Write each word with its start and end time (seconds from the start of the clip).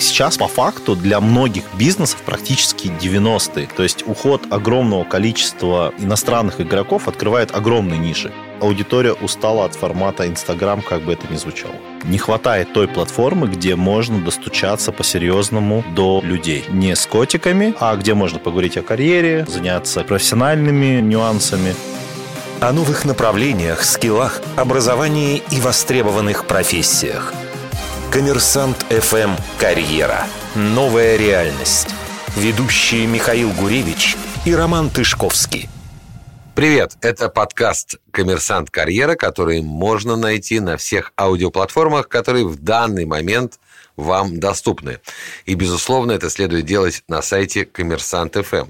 Сейчас 0.00 0.36
по 0.36 0.48
факту 0.48 0.96
для 0.96 1.20
многих 1.20 1.64
бизнесов 1.74 2.22
практически 2.22 2.88
90-е. 2.88 3.68
То 3.76 3.82
есть 3.82 4.06
уход 4.06 4.42
огромного 4.50 5.04
количества 5.04 5.92
иностранных 5.98 6.60
игроков 6.60 7.08
открывает 7.08 7.54
огромные 7.54 7.98
ниши. 7.98 8.32
Аудитория 8.60 9.12
устала 9.12 9.66
от 9.66 9.74
формата 9.74 10.26
Инстаграм, 10.26 10.80
как 10.80 11.02
бы 11.02 11.12
это 11.12 11.30
ни 11.30 11.36
звучало. 11.36 11.74
Не 12.04 12.18
хватает 12.18 12.72
той 12.72 12.88
платформы, 12.88 13.48
где 13.48 13.76
можно 13.76 14.18
достучаться 14.20 14.92
по-серьезному 14.92 15.84
до 15.94 16.20
людей. 16.22 16.64
Не 16.70 16.96
с 16.96 17.06
котиками, 17.06 17.74
а 17.78 17.94
где 17.96 18.14
можно 18.14 18.38
поговорить 18.38 18.76
о 18.76 18.82
карьере, 18.82 19.44
заняться 19.46 20.04
профессиональными 20.04 21.00
нюансами. 21.00 21.74
О 22.60 22.72
новых 22.72 23.04
направлениях, 23.04 23.84
скиллах, 23.84 24.40
образовании 24.56 25.42
и 25.50 25.60
востребованных 25.60 26.46
профессиях. 26.46 27.34
Коммерсант 28.16 28.78
ФМ 28.88 29.32
«Карьера». 29.58 30.24
Новая 30.54 31.16
реальность. 31.16 31.88
Ведущие 32.34 33.06
Михаил 33.06 33.52
Гуревич 33.52 34.16
и 34.46 34.54
Роман 34.54 34.88
Тышковский. 34.88 35.68
Привет, 36.54 36.96
это 37.02 37.28
подкаст 37.28 37.96
«Коммерсант 38.12 38.70
Карьера», 38.70 39.16
который 39.16 39.60
можно 39.60 40.16
найти 40.16 40.60
на 40.60 40.78
всех 40.78 41.12
аудиоплатформах, 41.20 42.08
которые 42.08 42.46
в 42.46 42.58
данный 42.58 43.04
момент 43.04 43.60
вам 43.96 44.38
доступны. 44.38 45.00
И, 45.44 45.54
безусловно, 45.54 46.12
это 46.12 46.30
следует 46.30 46.66
делать 46.66 47.02
на 47.08 47.22
сайте 47.22 47.64
Коммерсант 47.64 48.36
ФМ. 48.36 48.68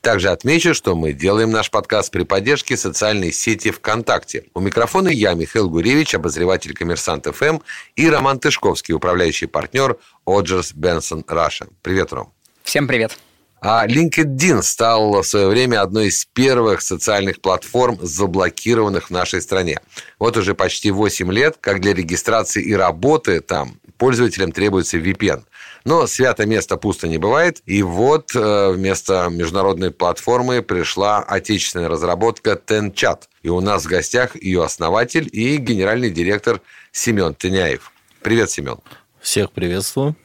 Также 0.00 0.28
отмечу, 0.28 0.74
что 0.74 0.94
мы 0.94 1.12
делаем 1.12 1.50
наш 1.50 1.70
подкаст 1.70 2.10
при 2.10 2.24
поддержке 2.24 2.76
социальной 2.76 3.32
сети 3.32 3.70
ВКонтакте. 3.70 4.44
У 4.54 4.60
микрофона 4.60 5.08
я, 5.08 5.34
Михаил 5.34 5.70
Гуревич, 5.70 6.14
обозреватель 6.14 6.74
Коммерсант 6.74 7.26
ФМ, 7.26 7.58
и 7.96 8.08
Роман 8.08 8.38
Тышковский, 8.38 8.94
управляющий 8.94 9.46
партнер 9.46 9.96
Оджерс 10.26 10.72
Бенсон 10.72 11.24
Раша. 11.26 11.66
Привет, 11.82 12.12
Ром. 12.12 12.32
Всем 12.62 12.86
привет. 12.86 13.18
А 13.60 13.86
LinkedIn 13.86 14.62
стал 14.62 15.22
в 15.22 15.26
свое 15.26 15.48
время 15.48 15.80
одной 15.80 16.08
из 16.08 16.26
первых 16.26 16.82
социальных 16.82 17.40
платформ, 17.40 17.98
заблокированных 18.00 19.08
в 19.08 19.10
нашей 19.10 19.40
стране. 19.40 19.80
Вот 20.18 20.36
уже 20.36 20.54
почти 20.54 20.90
8 20.90 21.32
лет, 21.32 21.56
как 21.60 21.80
для 21.80 21.94
регистрации 21.94 22.62
и 22.62 22.74
работы 22.74 23.40
там 23.40 23.78
пользователям 23.98 24.52
требуется 24.52 24.98
VPN. 24.98 25.44
Но 25.84 26.06
свято 26.06 26.46
место 26.46 26.76
пусто 26.76 27.06
не 27.08 27.18
бывает. 27.18 27.62
И 27.66 27.82
вот 27.82 28.34
э, 28.34 28.70
вместо 28.72 29.28
международной 29.30 29.90
платформы 29.90 30.62
пришла 30.62 31.20
отечественная 31.20 31.88
разработка 31.88 32.60
TenChat. 32.66 33.22
И 33.42 33.48
у 33.48 33.60
нас 33.60 33.84
в 33.84 33.88
гостях 33.88 34.34
ее 34.40 34.64
основатель 34.64 35.28
и 35.30 35.56
генеральный 35.58 36.10
директор 36.10 36.60
Семен 36.92 37.34
Теняев. 37.34 37.92
Привет, 38.22 38.50
Семен. 38.50 38.78
Всех 39.20 39.52
приветствую. 39.52 40.16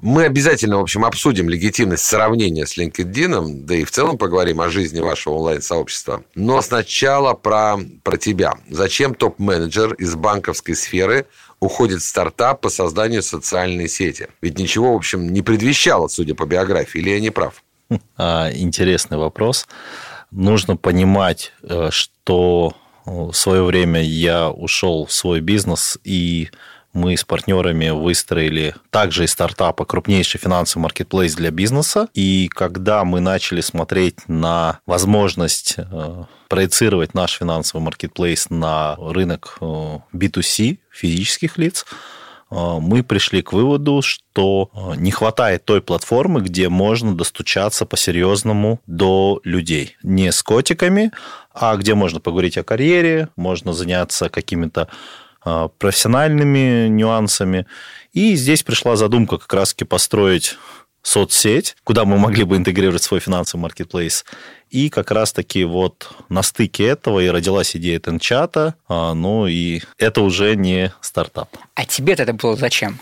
Мы 0.00 0.24
обязательно, 0.24 0.76
в 0.76 0.82
общем, 0.82 1.04
обсудим 1.04 1.48
легитимность 1.48 2.04
сравнения 2.04 2.66
с 2.66 2.76
LinkedIn, 2.76 3.62
да 3.64 3.74
и 3.74 3.84
в 3.84 3.90
целом 3.90 4.18
поговорим 4.18 4.60
о 4.60 4.68
жизни 4.68 5.00
вашего 5.00 5.34
онлайн-сообщества. 5.34 6.24
Но 6.34 6.60
сначала 6.60 7.32
про, 7.32 7.78
про 8.02 8.18
тебя. 8.18 8.52
Зачем 8.68 9.14
топ-менеджер 9.14 9.94
из 9.94 10.14
банковской 10.14 10.74
сферы 10.74 11.26
уходит 11.64 12.02
стартап 12.02 12.60
по 12.60 12.68
созданию 12.68 13.22
социальной 13.22 13.88
сети? 13.88 14.28
Ведь 14.40 14.58
ничего, 14.58 14.92
в 14.92 14.96
общем, 14.96 15.32
не 15.32 15.42
предвещало, 15.42 16.08
судя 16.08 16.34
по 16.34 16.46
биографии, 16.46 16.98
или 16.98 17.10
я 17.10 17.20
не 17.20 17.30
прав? 17.30 17.62
А, 18.16 18.50
интересный 18.52 19.18
вопрос. 19.18 19.66
Нужно 20.30 20.76
понимать, 20.76 21.52
э, 21.62 21.88
что 21.90 22.74
в 23.04 23.32
свое 23.32 23.62
время 23.62 24.02
я 24.02 24.50
ушел 24.50 25.04
в 25.04 25.12
свой 25.12 25.40
бизнес 25.40 25.98
и 26.04 26.50
мы 26.94 27.16
с 27.16 27.24
партнерами 27.24 27.90
выстроили 27.90 28.74
также 28.90 29.24
из 29.24 29.32
стартапа 29.32 29.84
крупнейший 29.84 30.40
финансовый 30.40 30.84
маркетплейс 30.84 31.34
для 31.34 31.50
бизнеса. 31.50 32.08
И 32.14 32.48
когда 32.48 33.04
мы 33.04 33.20
начали 33.20 33.60
смотреть 33.60 34.26
на 34.28 34.78
возможность 34.86 35.74
э, 35.76 36.24
проецировать 36.48 37.12
наш 37.12 37.32
финансовый 37.32 37.82
маркетплейс 37.82 38.48
на 38.48 38.96
рынок 38.98 39.58
B2C, 39.60 40.74
э, 40.74 40.76
физических 40.92 41.58
лиц, 41.58 41.84
э, 42.50 42.54
мы 42.54 43.02
пришли 43.02 43.42
к 43.42 43.52
выводу, 43.52 44.00
что 44.00 44.70
не 44.96 45.10
хватает 45.10 45.64
той 45.64 45.82
платформы, 45.82 46.42
где 46.42 46.68
можно 46.68 47.16
достучаться 47.16 47.86
по-серьезному 47.86 48.80
до 48.86 49.40
людей. 49.42 49.96
Не 50.04 50.30
с 50.30 50.44
котиками, 50.44 51.10
а 51.52 51.76
где 51.76 51.94
можно 51.94 52.20
поговорить 52.20 52.56
о 52.56 52.62
карьере, 52.62 53.30
можно 53.34 53.72
заняться 53.72 54.28
какими-то 54.28 54.88
профессиональными 55.78 56.88
нюансами. 56.88 57.66
И 58.12 58.34
здесь 58.34 58.62
пришла 58.62 58.96
задумка 58.96 59.38
как 59.38 59.52
раз-таки 59.52 59.84
построить 59.84 60.56
соцсеть, 61.02 61.76
куда 61.84 62.06
мы 62.06 62.16
могли 62.16 62.44
бы 62.44 62.56
интегрировать 62.56 63.02
свой 63.02 63.20
финансовый 63.20 63.60
маркетплейс. 63.60 64.24
И 64.70 64.88
как 64.88 65.10
раз-таки 65.10 65.64
вот 65.64 66.10
на 66.30 66.42
стыке 66.42 66.86
этого 66.86 67.20
и 67.20 67.28
родилась 67.28 67.76
идея 67.76 68.00
Тенчата, 68.00 68.74
ну 68.88 69.46
и 69.46 69.82
это 69.98 70.22
уже 70.22 70.56
не 70.56 70.92
стартап. 71.02 71.50
А 71.74 71.84
тебе 71.84 72.14
это 72.14 72.32
было 72.32 72.56
зачем? 72.56 72.98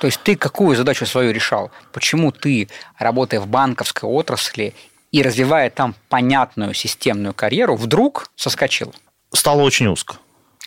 То 0.00 0.08
есть 0.08 0.20
ты 0.22 0.36
какую 0.36 0.76
задачу 0.76 1.06
свою 1.06 1.32
решал? 1.32 1.70
Почему 1.92 2.32
ты, 2.32 2.68
работая 2.98 3.40
в 3.40 3.46
банковской 3.46 4.08
отрасли 4.08 4.74
и 5.12 5.22
развивая 5.22 5.70
там 5.70 5.94
понятную 6.08 6.74
системную 6.74 7.34
карьеру, 7.34 7.76
вдруг 7.76 8.30
соскочил? 8.34 8.94
Стало 9.32 9.62
очень 9.62 9.86
узко. 9.86 10.16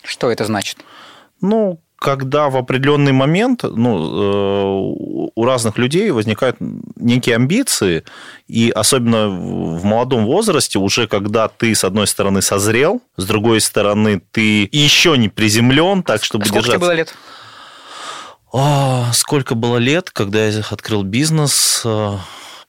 Что 0.04 0.32
это 0.32 0.46
значит? 0.46 0.78
Ну, 1.42 1.80
когда 2.02 2.50
в 2.50 2.58
определенный 2.58 3.12
момент 3.12 3.62
ну, 3.62 3.98
э, 3.98 5.32
у 5.36 5.46
разных 5.46 5.78
людей 5.78 6.10
возникают 6.10 6.58
некие 6.96 7.36
амбиции, 7.36 8.04
и 8.48 8.72
особенно 8.72 9.30
в 9.30 9.86
молодом 9.86 10.26
возрасте, 10.26 10.80
уже 10.80 11.08
когда 11.08 11.48
ты, 11.48 11.76
с 11.76 11.84
одной 11.84 12.08
стороны, 12.08 12.42
созрел, 12.42 13.04
с 13.18 13.26
другой 13.26 13.62
стороны, 13.62 14.20
ты 14.32 14.68
еще 14.72 15.16
не 15.16 15.30
приземлен, 15.30 16.02
так, 16.02 16.24
чтобы 16.24 16.46
Сколько 16.46 16.62
держаться... 16.62 16.80
тебе 16.80 16.88
было 16.88 16.96
лет? 16.96 17.16
О, 18.52 19.06
сколько 19.14 19.54
было 19.54 19.78
лет, 19.78 20.10
когда 20.10 20.48
я 20.48 20.64
открыл 20.72 21.04
бизнес? 21.04 21.84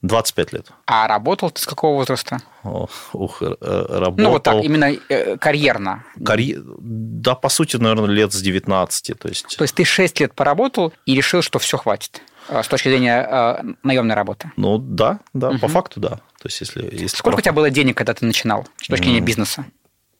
25 0.02 0.52
лет. 0.52 0.66
А 0.86 1.06
работал 1.06 1.50
ты 1.50 1.62
с 1.62 1.66
какого 1.66 1.96
возраста? 1.96 2.40
ух, 2.64 3.40
работал... 3.40 4.14
Ну, 4.16 4.30
вот 4.30 4.42
так, 4.42 4.64
именно 4.64 4.92
э, 5.08 5.36
карьерно. 5.36 6.04
Карьер... 6.24 6.60
Да, 6.78 7.36
по 7.36 7.48
сути, 7.48 7.76
наверное, 7.76 8.06
лет 8.06 8.32
с 8.32 8.40
19. 8.40 9.18
То 9.18 9.28
есть... 9.28 9.56
то 9.56 9.62
есть 9.62 9.74
ты 9.74 9.84
6 9.84 10.20
лет 10.20 10.34
поработал 10.34 10.92
и 11.06 11.14
решил, 11.14 11.40
что 11.42 11.60
все 11.60 11.78
хватит 11.78 12.20
э, 12.48 12.62
с 12.62 12.68
точки 12.68 12.88
зрения 12.88 13.26
э, 13.30 13.62
наемной 13.84 14.16
работы? 14.16 14.50
Ну, 14.56 14.78
да, 14.78 15.20
да, 15.34 15.50
угу. 15.50 15.58
по 15.60 15.68
факту, 15.68 16.00
да. 16.00 16.10
То 16.40 16.46
есть, 16.46 16.60
если, 16.60 16.82
если 16.82 17.16
Сколько 17.16 17.36
про... 17.36 17.40
у 17.40 17.42
тебя 17.42 17.52
было 17.52 17.70
денег, 17.70 17.96
когда 17.96 18.12
ты 18.12 18.26
начинал 18.26 18.66
с 18.78 18.88
точки 18.88 19.04
зрения 19.04 19.20
бизнеса? 19.20 19.64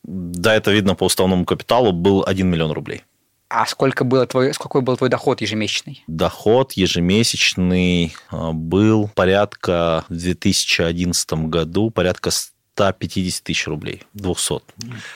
Да, 0.05 0.55
это 0.55 0.71
видно 0.71 0.95
по 0.95 1.05
уставному 1.05 1.45
капиталу, 1.45 1.93
был 1.93 2.25
1 2.25 2.49
миллион 2.49 2.71
рублей. 2.71 3.03
А 3.55 3.67
сколько 3.67 4.05
было 4.05 4.27
твой, 4.27 4.53
какой 4.53 4.81
был 4.81 4.97
твой 4.97 5.11
доход 5.11 5.43
ежемесячный? 5.43 6.03
Доход 6.07 6.73
ежемесячный 6.73 8.17
а, 8.31 8.53
был 8.53 9.11
порядка 9.15 10.07
в 10.09 10.17
2011 10.17 11.33
году 11.51 11.91
порядка 11.91 12.31
150 12.31 13.45
тысяч 13.45 13.67
рублей, 13.67 14.05
200, 14.15 14.61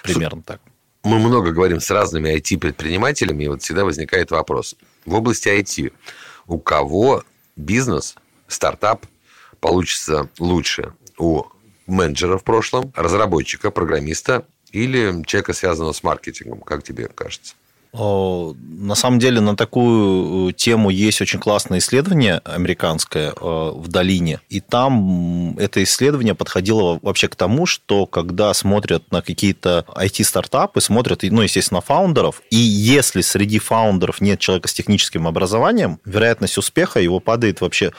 примерно 0.02 0.42
так. 0.42 0.60
Мы 1.02 1.18
много 1.18 1.52
говорим 1.52 1.80
с 1.80 1.90
разными 1.90 2.28
IT-предпринимателями, 2.36 3.44
и 3.44 3.48
вот 3.48 3.62
всегда 3.62 3.84
возникает 3.86 4.30
вопрос. 4.30 4.76
В 5.06 5.14
области 5.14 5.48
IT 5.48 5.92
у 6.46 6.58
кого 6.58 7.24
бизнес, 7.56 8.16
стартап 8.48 9.06
получится 9.60 10.28
лучше? 10.38 10.92
У 11.16 11.44
менеджера 11.86 12.36
в 12.36 12.44
прошлом, 12.44 12.92
разработчика, 12.94 13.70
программиста 13.70 14.46
или 14.72 15.22
человека, 15.24 15.54
связанного 15.54 15.92
с 15.92 16.02
маркетингом, 16.02 16.60
как 16.60 16.82
тебе 16.82 17.08
кажется? 17.08 17.54
На 17.98 18.94
самом 18.94 19.18
деле 19.18 19.40
на 19.40 19.56
такую 19.56 20.50
э, 20.50 20.52
тему 20.52 20.90
есть 20.90 21.22
очень 21.22 21.38
классное 21.38 21.78
исследование 21.78 22.42
американское 22.44 23.30
э, 23.30 23.34
в 23.40 23.88
долине. 23.88 24.40
И 24.50 24.60
там 24.60 25.56
это 25.58 25.82
исследование 25.82 26.34
подходило 26.34 26.98
вообще 27.00 27.28
к 27.28 27.36
тому, 27.36 27.64
что 27.64 28.06
когда 28.06 28.52
смотрят 28.52 29.10
на 29.10 29.22
какие-то 29.22 29.86
IT-стартапы, 29.94 30.80
смотрят, 30.82 31.22
ну, 31.22 31.40
естественно, 31.40 31.80
фаундеров, 31.80 32.42
и 32.50 32.56
если 32.56 33.22
среди 33.22 33.58
фаундеров 33.58 34.20
нет 34.20 34.40
человека 34.40 34.68
с 34.68 34.74
техническим 34.74 35.26
образованием, 35.26 35.98
вероятность 36.04 36.58
успеха 36.58 37.00
его 37.00 37.18
падает 37.18 37.62
вообще 37.62 37.92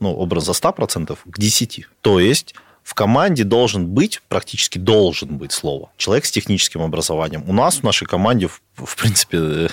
ну, 0.00 0.14
образ 0.14 0.44
за 0.46 0.52
100% 0.52 1.18
к 1.22 1.38
10%. 1.38 1.84
То 2.00 2.18
есть 2.18 2.54
в 2.84 2.92
команде 2.92 3.44
должен 3.44 3.86
быть, 3.86 4.20
практически 4.28 4.76
должен 4.76 5.38
быть 5.38 5.52
слово, 5.52 5.90
человек 5.96 6.26
с 6.26 6.30
техническим 6.30 6.82
образованием. 6.82 7.42
У 7.48 7.54
нас 7.54 7.78
в 7.78 7.82
нашей 7.82 8.06
команде, 8.06 8.48
в, 8.76 8.96
принципе, 8.96 9.70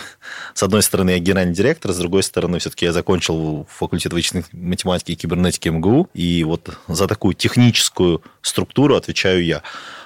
с 0.54 0.64
одной 0.64 0.82
стороны, 0.82 1.12
я 1.12 1.20
генеральный 1.20 1.54
директор, 1.54 1.92
с 1.92 1.98
другой 1.98 2.24
стороны, 2.24 2.60
все-таки 2.60 2.86
я 2.86 2.94
закончил 2.94 3.68
факультет 3.70 4.14
вычислительной 4.14 4.66
математики 4.70 5.12
и 5.12 5.16
кибернетики 5.16 5.68
МГУ, 5.68 6.10
и 6.14 6.46
вот 6.46 6.70
за 6.88 7.08
такую 7.08 7.34
техническую 7.34 8.24
структуру 8.42 8.96
отвечаю 8.96 9.44
я. 9.44 9.62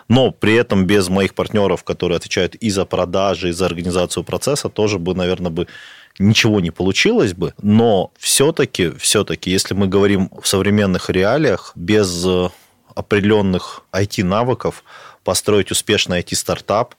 Но 0.07 0.31
при 0.31 0.55
этом 0.55 0.85
без 0.85 1.07
моих 1.07 1.35
партнеров, 1.35 1.83
которые 1.83 2.17
отвечают 2.17 2.55
и 2.55 2.71
за 2.71 2.85
продажи, 2.85 3.49
и 3.49 3.51
за 3.51 3.67
организацию 3.67 4.23
процесса, 4.23 4.69
тоже 4.69 4.97
бы, 4.97 5.13
наверное, 5.13 5.51
бы 5.51 5.67
ничего 6.17 6.59
не 6.59 6.71
получилось 6.71 7.33
бы, 7.33 7.53
но 7.61 8.11
все-таки, 8.17 8.91
все-таки, 8.97 9.51
если 9.51 9.73
мы 9.75 9.87
говорим 9.87 10.31
в 10.41 10.47
современных 10.47 11.09
реалиях, 11.09 11.71
без 11.75 12.25
э, 12.25 12.49
определенных 12.95 13.83
IT-навыков 13.91 14.83
построить 15.23 15.71
успешный 15.71 16.21
IT-стартап 16.21 16.95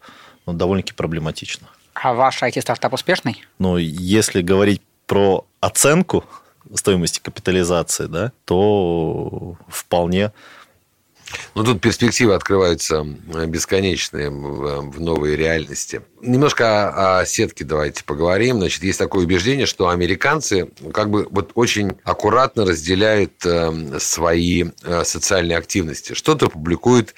ну, 0.47 0.53
довольно-таки 0.53 0.95
проблематично. 0.95 1.67
А 1.95 2.13
ваш 2.13 2.43
IT-стартап 2.43 2.93
успешный? 2.93 3.45
Ну, 3.59 3.79
если 3.79 4.43
говорить 4.43 4.83
про 5.07 5.47
оценку 5.61 6.25
стоимости 6.75 7.21
капитализации, 7.21 8.07
да, 8.07 8.33
то 8.45 9.57
вполне 9.69 10.33
ну, 11.55 11.65
тут 11.65 11.81
перспективы 11.81 12.35
открываются 12.35 13.03
бесконечные 13.47 14.31
в 14.31 15.01
новой 15.01 15.37
реальности. 15.37 16.03
Немножко 16.21 16.89
о, 16.89 17.21
о 17.21 17.27
сетке 17.27 17.65
давайте 17.65 18.05
поговорим. 18.05 18.59
Значит, 18.59 18.83
есть 18.83 18.99
такое 18.99 19.25
убеждение, 19.25 19.67
что 19.67 19.89
американцы 19.89 20.69
как 20.93 21.11
бы 21.11 21.27
вот 21.31 21.53
очень 21.55 21.97
аккуратно 22.05 22.65
разделяют 22.65 23.45
э, 23.45 23.99
свои 23.99 24.67
э, 24.83 25.05
социальные 25.05 25.59
активности. 25.59 26.15
Что-то 26.15 26.49
публикуют 26.49 27.15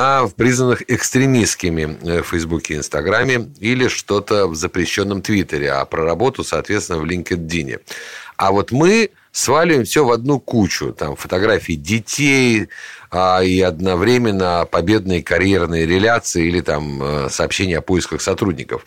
а 0.00 0.26
в 0.26 0.34
признанных 0.36 0.84
экстремистскими 0.88 1.98
э, 2.02 2.22
в 2.22 2.28
Фейсбуке 2.28 2.74
и 2.74 2.76
Инстаграме 2.76 3.50
или 3.58 3.88
что-то 3.88 4.46
в 4.46 4.54
запрещенном 4.54 5.22
Твиттере, 5.22 5.72
а 5.72 5.84
про 5.86 6.04
работу, 6.04 6.44
соответственно, 6.44 7.00
в 7.00 7.04
LinkedIn. 7.04 7.80
А 8.36 8.52
вот 8.52 8.70
мы 8.70 9.10
сваливаем 9.32 9.84
все 9.84 10.04
в 10.04 10.12
одну 10.12 10.38
кучу. 10.38 10.92
Там 10.92 11.16
фотографии 11.16 11.72
детей 11.72 12.68
а, 13.10 13.42
и 13.42 13.60
одновременно 13.60 14.66
победные 14.70 15.22
карьерные 15.22 15.86
реляции 15.86 16.46
или 16.46 16.60
там 16.60 17.02
э, 17.02 17.30
сообщения 17.30 17.78
о 17.78 17.82
поисках 17.82 18.20
сотрудников. 18.20 18.84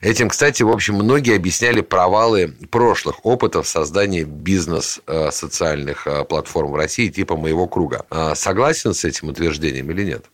Этим, 0.00 0.28
кстати, 0.28 0.62
в 0.62 0.70
общем, 0.70 0.96
многие 0.96 1.34
объясняли 1.34 1.80
провалы 1.80 2.54
прошлых 2.70 3.24
опытов 3.24 3.66
создания 3.66 4.24
бизнес-социальных 4.24 6.06
э, 6.06 6.24
платформ 6.24 6.72
в 6.72 6.76
России 6.76 7.08
типа 7.08 7.36
«Моего 7.36 7.66
круга». 7.66 8.04
А 8.10 8.34
согласен 8.34 8.92
с 8.92 9.04
этим 9.04 9.28
утверждением 9.28 9.90
или 9.90 10.04
нет? 10.04 10.26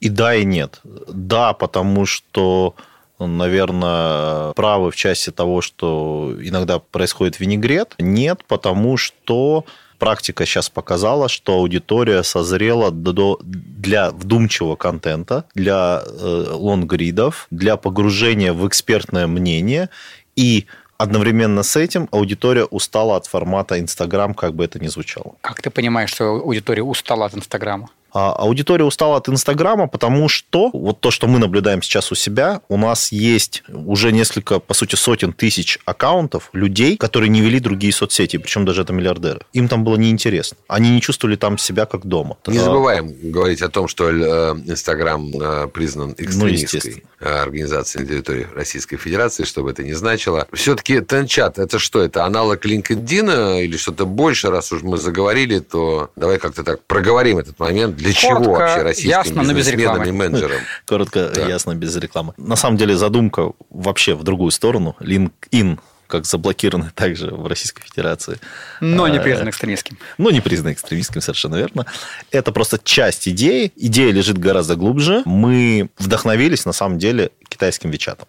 И 0.00 0.08
да, 0.08 0.34
и 0.34 0.44
нет. 0.44 0.80
Да, 0.82 1.52
потому 1.52 2.04
что 2.06 2.74
наверное, 3.20 4.52
правы 4.54 4.90
в 4.90 4.96
части 4.96 5.30
того, 5.30 5.60
что 5.60 6.34
иногда 6.40 6.80
происходит 6.80 7.38
винегрет. 7.38 7.94
Нет, 8.00 8.44
потому 8.48 8.96
что 8.96 9.64
практика 10.02 10.46
сейчас 10.46 10.68
показала, 10.68 11.28
что 11.28 11.52
аудитория 11.52 12.24
созрела 12.24 12.90
для 12.90 14.10
вдумчивого 14.10 14.74
контента, 14.74 15.44
для 15.54 16.02
э, 16.04 16.46
лонгридов, 16.50 17.46
для 17.52 17.76
погружения 17.76 18.52
в 18.52 18.66
экспертное 18.66 19.28
мнение 19.28 19.90
и 20.34 20.66
одновременно 20.98 21.62
с 21.62 21.76
этим 21.76 22.08
аудитория 22.10 22.64
устала 22.64 23.16
от 23.16 23.26
формата 23.26 23.78
Инстаграм, 23.78 24.34
как 24.34 24.54
бы 24.54 24.64
это 24.64 24.80
ни 24.80 24.88
звучало. 24.88 25.34
Как 25.40 25.62
ты 25.62 25.70
понимаешь, 25.70 26.10
что 26.10 26.24
аудитория 26.24 26.82
устала 26.82 27.26
от 27.26 27.36
Инстаграма? 27.36 27.88
А 28.12 28.32
аудитория 28.32 28.84
устала 28.84 29.16
от 29.16 29.28
Инстаграма, 29.28 29.86
потому 29.86 30.28
что 30.28 30.70
вот 30.72 31.00
то, 31.00 31.10
что 31.10 31.26
мы 31.26 31.38
наблюдаем 31.38 31.82
сейчас 31.82 32.12
у 32.12 32.14
себя, 32.14 32.60
у 32.68 32.76
нас 32.76 33.10
есть 33.12 33.62
уже 33.68 34.12
несколько, 34.12 34.60
по 34.60 34.74
сути, 34.74 34.96
сотен 34.96 35.32
тысяч 35.32 35.78
аккаунтов 35.84 36.50
людей, 36.52 36.96
которые 36.96 37.28
не 37.30 37.40
вели 37.40 37.58
другие 37.58 37.92
соцсети, 37.92 38.36
причем 38.36 38.64
даже 38.64 38.82
это 38.82 38.92
миллиардеры. 38.92 39.40
Им 39.52 39.68
там 39.68 39.84
было 39.84 39.96
неинтересно. 39.96 40.58
Они 40.68 40.90
не 40.90 41.00
чувствовали 41.00 41.36
там 41.36 41.58
себя 41.58 41.86
как 41.86 42.06
дома. 42.06 42.36
Не 42.46 42.58
забываем 42.58 43.14
говорить 43.22 43.62
о 43.62 43.68
том, 43.68 43.88
что 43.88 44.10
э, 44.10 44.54
Инстаграм 44.66 45.30
э, 45.34 45.68
признан 45.68 46.14
ну, 46.18 46.24
экстремистской 46.24 47.04
ну, 47.20 47.26
организацией 47.26 48.04
на 48.04 48.08
территории 48.10 48.46
Российской 48.54 48.96
Федерации, 48.96 49.44
чтобы 49.44 49.70
это 49.70 49.82
не 49.82 49.94
значило. 49.94 50.46
Все-таки 50.52 51.00
Тенчат, 51.00 51.58
это 51.58 51.78
что? 51.78 52.02
Это 52.02 52.24
аналог 52.24 52.64
LinkedIn 52.64 53.62
или 53.62 53.76
что-то 53.76 54.04
больше? 54.04 54.50
Раз 54.50 54.72
уж 54.72 54.82
мы 54.82 54.98
заговорили, 54.98 55.60
то 55.60 56.10
давай 56.16 56.38
как-то 56.38 56.62
так 56.62 56.82
проговорим 56.84 57.38
этот 57.38 57.58
момент 57.58 58.01
для 58.02 58.12
Коротко, 58.14 58.44
чего 58.44 58.54
вообще 58.54 58.82
российским 58.82 59.10
ясно, 59.10 59.54
бизнесменам 59.54 60.02
и 60.04 60.12
менеджерам? 60.12 60.58
Коротко, 60.86 61.30
да. 61.34 61.46
ясно, 61.46 61.74
без 61.74 61.96
рекламы. 61.96 62.34
На 62.36 62.56
самом 62.56 62.76
деле 62.76 62.96
задумка 62.96 63.52
вообще 63.70 64.14
в 64.14 64.22
другую 64.22 64.50
сторону. 64.50 64.96
LinkedIn 65.00 65.78
как 66.08 66.26
заблокированы 66.26 66.90
также 66.94 67.30
в 67.30 67.46
Российской 67.46 67.82
Федерации. 67.84 68.38
Но 68.80 69.08
не 69.08 69.16
а, 69.16 69.22
признан 69.22 69.48
экстремистским. 69.48 69.96
Но 70.18 70.30
не 70.30 70.40
признан 70.40 70.72
экстремистским, 70.72 71.22
совершенно 71.22 71.56
верно. 71.56 71.86
Это 72.30 72.52
просто 72.52 72.78
часть 72.82 73.28
идеи. 73.28 73.72
Идея 73.76 74.12
лежит 74.12 74.36
гораздо 74.36 74.76
глубже. 74.76 75.22
Мы 75.24 75.88
вдохновились, 75.98 76.66
на 76.66 76.72
самом 76.72 76.98
деле, 76.98 77.30
китайским 77.48 77.90
Вичатом. 77.90 78.28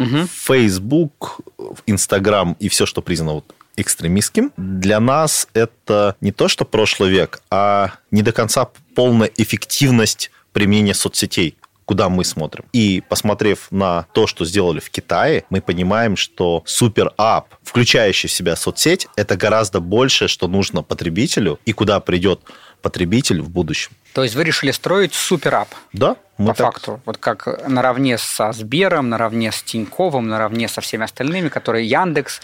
Угу. 0.00 0.26
Facebook, 0.26 1.40
Instagram 1.86 2.56
и 2.58 2.68
все, 2.68 2.86
что 2.86 3.02
признано 3.02 3.34
вот 3.34 3.54
экстремистским. 3.76 4.52
Для 4.56 5.00
нас 5.00 5.48
это 5.54 6.16
не 6.20 6.32
то, 6.32 6.48
что 6.48 6.64
прошлый 6.64 7.10
век, 7.10 7.40
а 7.50 7.92
не 8.10 8.22
до 8.22 8.32
конца 8.32 8.68
полная 8.94 9.30
эффективность 9.36 10.30
применения 10.52 10.94
соцсетей 10.94 11.56
куда 11.84 12.08
мы 12.08 12.24
смотрим. 12.24 12.64
И 12.72 13.02
посмотрев 13.06 13.66
на 13.70 14.06
то, 14.14 14.26
что 14.26 14.44
сделали 14.44 14.80
в 14.80 14.88
Китае, 14.88 15.44
мы 15.50 15.60
понимаем, 15.60 16.16
что 16.16 16.62
супер-ап, 16.64 17.54
включающий 17.62 18.28
в 18.28 18.32
себя 18.32 18.56
соцсеть, 18.56 19.08
это 19.16 19.36
гораздо 19.36 19.80
больше, 19.80 20.28
что 20.28 20.48
нужно 20.48 20.82
потребителю 20.82 21.58
и 21.66 21.72
куда 21.72 22.00
придет 22.00 22.40
потребитель 22.82 23.40
в 23.40 23.48
будущем. 23.48 23.92
То 24.12 24.22
есть 24.22 24.34
вы 24.34 24.44
решили 24.44 24.72
строить 24.72 25.14
суперап? 25.14 25.68
Да. 25.92 26.16
Мы 26.36 26.48
по 26.48 26.54
так... 26.54 26.74
факту. 26.74 27.00
Вот 27.06 27.18
как 27.18 27.68
наравне 27.68 28.18
со 28.18 28.52
Сбером, 28.52 29.08
наравне 29.08 29.52
с 29.52 29.62
Тиньковым, 29.62 30.28
наравне 30.28 30.68
со 30.68 30.80
всеми 30.80 31.04
остальными, 31.04 31.48
которые 31.48 31.86
Яндекс, 31.86 32.40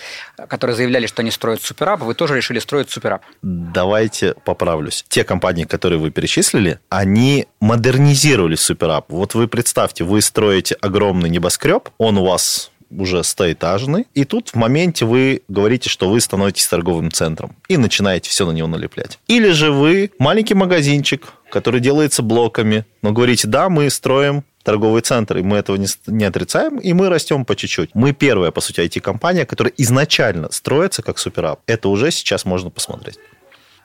которые 0.48 0.76
заявляли, 0.76 1.06
что 1.06 1.22
они 1.22 1.30
строят 1.30 1.62
суперап, 1.62 2.00
вы 2.00 2.14
тоже 2.14 2.36
решили 2.36 2.58
строить 2.58 2.90
суперап? 2.90 3.22
Давайте 3.42 4.34
поправлюсь. 4.44 5.04
Те 5.08 5.24
компании, 5.24 5.64
которые 5.64 5.98
вы 5.98 6.10
перечислили, 6.10 6.78
они 6.88 7.46
модернизировали 7.60 8.54
суперап. 8.54 9.06
Вот 9.10 9.34
вы 9.34 9.48
представьте, 9.48 10.04
вы 10.04 10.22
строите 10.22 10.76
огромный 10.80 11.28
небоскреб, 11.28 11.88
он 11.98 12.18
у 12.18 12.24
вас 12.24 12.70
уже 12.90 13.22
стоэтажный, 13.22 14.06
и 14.14 14.24
тут 14.24 14.50
в 14.50 14.54
моменте 14.54 15.04
вы 15.04 15.42
говорите, 15.48 15.88
что 15.88 16.08
вы 16.08 16.20
становитесь 16.20 16.66
торговым 16.66 17.10
центром 17.10 17.56
и 17.68 17.76
начинаете 17.76 18.30
все 18.30 18.46
на 18.46 18.52
него 18.52 18.68
налеплять. 18.68 19.18
Или 19.28 19.50
же 19.50 19.70
вы 19.70 20.10
маленький 20.18 20.54
магазинчик, 20.54 21.32
который 21.50 21.80
делается 21.80 22.22
блоками, 22.22 22.84
но 23.02 23.12
говорите, 23.12 23.48
да, 23.48 23.68
мы 23.68 23.90
строим 23.90 24.44
торговый 24.62 25.00
центр, 25.00 25.38
и 25.38 25.42
мы 25.42 25.56
этого 25.56 25.76
не, 25.76 25.86
не 26.06 26.24
отрицаем, 26.24 26.78
и 26.78 26.92
мы 26.92 27.08
растем 27.08 27.44
по 27.44 27.56
чуть-чуть. 27.56 27.90
Мы 27.94 28.12
первая, 28.12 28.50
по 28.50 28.60
сути, 28.60 28.80
IT-компания, 28.80 29.46
которая 29.46 29.72
изначально 29.78 30.52
строится 30.52 31.02
как 31.02 31.18
суперап. 31.18 31.60
Это 31.66 31.88
уже 31.88 32.10
сейчас 32.10 32.44
можно 32.44 32.68
посмотреть. 32.68 33.18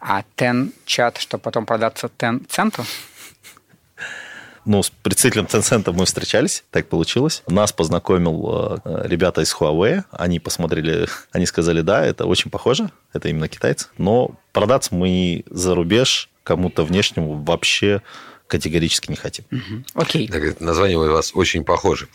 А 0.01 0.24
Ten-чат, 0.36 1.17
что 1.19 1.38
потом 1.38 1.65
продаться 1.65 2.10
Ten-центру? 2.17 2.83
Ну, 4.65 4.82
с 4.82 4.89
представителем 4.89 5.46
Tencent 5.46 5.91
мы 5.91 6.05
встречались, 6.05 6.63
так 6.72 6.88
получилось. 6.88 7.43
Нас 7.48 7.74
познакомил 7.74 8.79
э, 8.86 9.08
ребята 9.08 9.41
из 9.41 9.53
Huawei. 9.53 10.03
Они 10.12 10.39
посмотрели, 10.39 11.08
они 11.32 11.46
сказали, 11.46 11.82
да, 11.82 12.05
это 12.05 12.25
очень 12.25 12.50
похоже, 12.50 12.89
это 13.13 13.27
именно 13.29 13.48
китайцы. 13.48 13.88
Но 13.98 14.36
продаться 14.53 14.96
мы 14.96 15.43
за 15.50 15.75
рубеж 15.75 16.29
кому-то 16.43 16.84
внешнему 16.84 17.43
вообще 17.43 18.01
категорически 18.53 19.10
не 19.10 19.15
хотим. 19.15 19.45
Окей. 19.95 20.27
Okay. 20.27 20.31
Так, 20.31 20.60
название 20.60 20.95
у 21.00 21.12
вас 21.12 21.31
очень 21.33 21.63
похоже. 21.63 22.07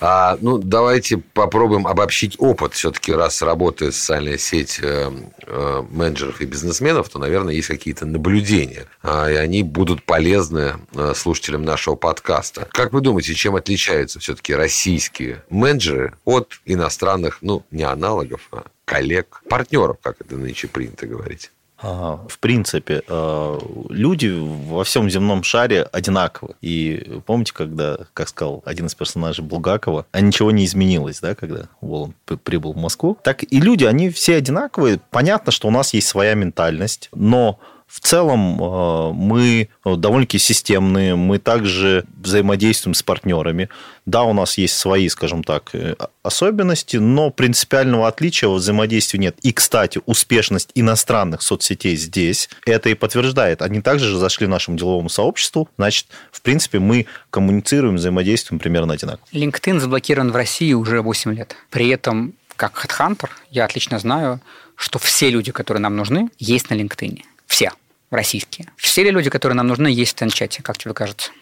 А, 0.00 0.38
ну, 0.40 0.56
давайте 0.56 1.16
попробуем 1.16 1.84
обобщить 1.84 2.36
опыт. 2.38 2.74
Все-таки 2.74 3.12
раз 3.12 3.42
работает 3.42 3.96
социальная 3.96 4.38
сеть 4.38 4.78
э, 4.80 5.10
э, 5.46 5.82
менеджеров 5.90 6.40
и 6.40 6.46
бизнесменов, 6.46 7.08
то, 7.08 7.18
наверное, 7.18 7.54
есть 7.54 7.66
какие-то 7.66 8.06
наблюдения. 8.06 8.86
А, 9.02 9.28
и 9.28 9.34
они 9.34 9.64
будут 9.64 10.04
полезны 10.04 10.74
э, 10.94 11.12
слушателям 11.16 11.64
нашего 11.64 11.96
подкаста. 11.96 12.68
Как 12.70 12.92
вы 12.92 13.00
думаете, 13.00 13.34
чем 13.34 13.56
отличаются 13.56 14.20
все-таки 14.20 14.54
российские 14.54 15.42
менеджеры 15.50 16.14
от 16.24 16.60
иностранных, 16.66 17.38
ну, 17.40 17.64
не 17.72 17.82
аналогов, 17.82 18.42
а 18.52 18.62
коллег, 18.84 19.42
партнеров, 19.48 19.96
как 20.00 20.20
это 20.20 20.36
нынче 20.36 20.68
принято 20.68 21.08
говорить? 21.08 21.50
В 21.82 22.38
принципе, 22.40 23.02
э, 23.06 23.58
люди 23.88 24.28
во 24.28 24.84
всем 24.84 25.08
земном 25.08 25.42
шаре 25.42 25.82
одинаковы. 25.82 26.54
И 26.60 27.20
помните, 27.26 27.52
когда, 27.52 27.98
как 28.14 28.28
сказал 28.28 28.62
один 28.64 28.86
из 28.86 28.94
персонажей 28.94 29.44
Булгакова, 29.44 30.06
а 30.12 30.20
ничего 30.20 30.50
не 30.50 30.64
изменилось, 30.64 31.20
да, 31.20 31.34
когда 31.34 31.68
Волан 31.80 32.14
прибыл 32.44 32.72
в 32.72 32.76
Москву. 32.76 33.16
Так 33.22 33.42
и 33.42 33.60
люди, 33.60 33.84
они 33.84 34.10
все 34.10 34.36
одинаковые. 34.36 35.00
Понятно, 35.10 35.52
что 35.52 35.68
у 35.68 35.70
нас 35.70 35.94
есть 35.94 36.08
своя 36.08 36.34
ментальность, 36.34 37.08
но 37.14 37.58
в 37.90 37.98
целом 37.98 38.62
э, 38.62 39.12
мы 39.12 39.68
довольно-таки 39.84 40.38
системные, 40.38 41.16
мы 41.16 41.38
также 41.38 42.04
взаимодействуем 42.22 42.94
с 42.94 43.02
партнерами. 43.02 43.68
Да, 44.06 44.22
у 44.22 44.32
нас 44.32 44.58
есть 44.58 44.76
свои, 44.76 45.08
скажем 45.08 45.42
так, 45.42 45.70
э, 45.72 45.96
особенности, 46.22 46.98
но 46.98 47.30
принципиального 47.30 48.06
отличия 48.06 48.48
в 48.48 48.54
взаимодействии 48.54 49.18
нет. 49.18 49.36
И, 49.42 49.52
кстати, 49.52 50.00
успешность 50.06 50.70
иностранных 50.76 51.42
соцсетей 51.42 51.96
здесь 51.96 52.48
это 52.64 52.90
и 52.90 52.94
подтверждает. 52.94 53.60
Они 53.60 53.80
также 53.80 54.16
зашли 54.16 54.46
нашему 54.46 54.78
деловому 54.78 55.08
сообществу, 55.08 55.68
значит, 55.76 56.06
в 56.30 56.42
принципе, 56.42 56.78
мы 56.78 57.06
коммуницируем, 57.30 57.96
взаимодействуем 57.96 58.60
примерно 58.60 58.94
одинаково. 58.94 59.26
LinkedIn 59.32 59.80
заблокирован 59.80 60.30
в 60.30 60.36
России 60.36 60.72
уже 60.74 61.02
8 61.02 61.34
лет. 61.34 61.56
При 61.70 61.88
этом 61.88 62.34
как 62.54 62.84
HeadHunter, 62.84 63.30
я 63.50 63.64
отлично 63.64 63.98
знаю, 63.98 64.40
что 64.76 64.98
все 64.98 65.30
люди, 65.30 65.50
которые 65.50 65.80
нам 65.80 65.96
нужны, 65.96 66.28
есть 66.38 66.70
на 66.70 66.74
LinkedIn. 66.74 67.22
Все 67.50 67.72
российские. 68.10 68.68
Все 68.76 69.02
ли 69.02 69.10
люди, 69.10 69.28
которые 69.28 69.56
нам 69.56 69.66
нужны, 69.66 69.88
есть 69.88 70.12
в 70.12 70.14
Тенчате, 70.14 70.62
как 70.62 70.78
тебе 70.78 70.94
кажется? 70.94 71.32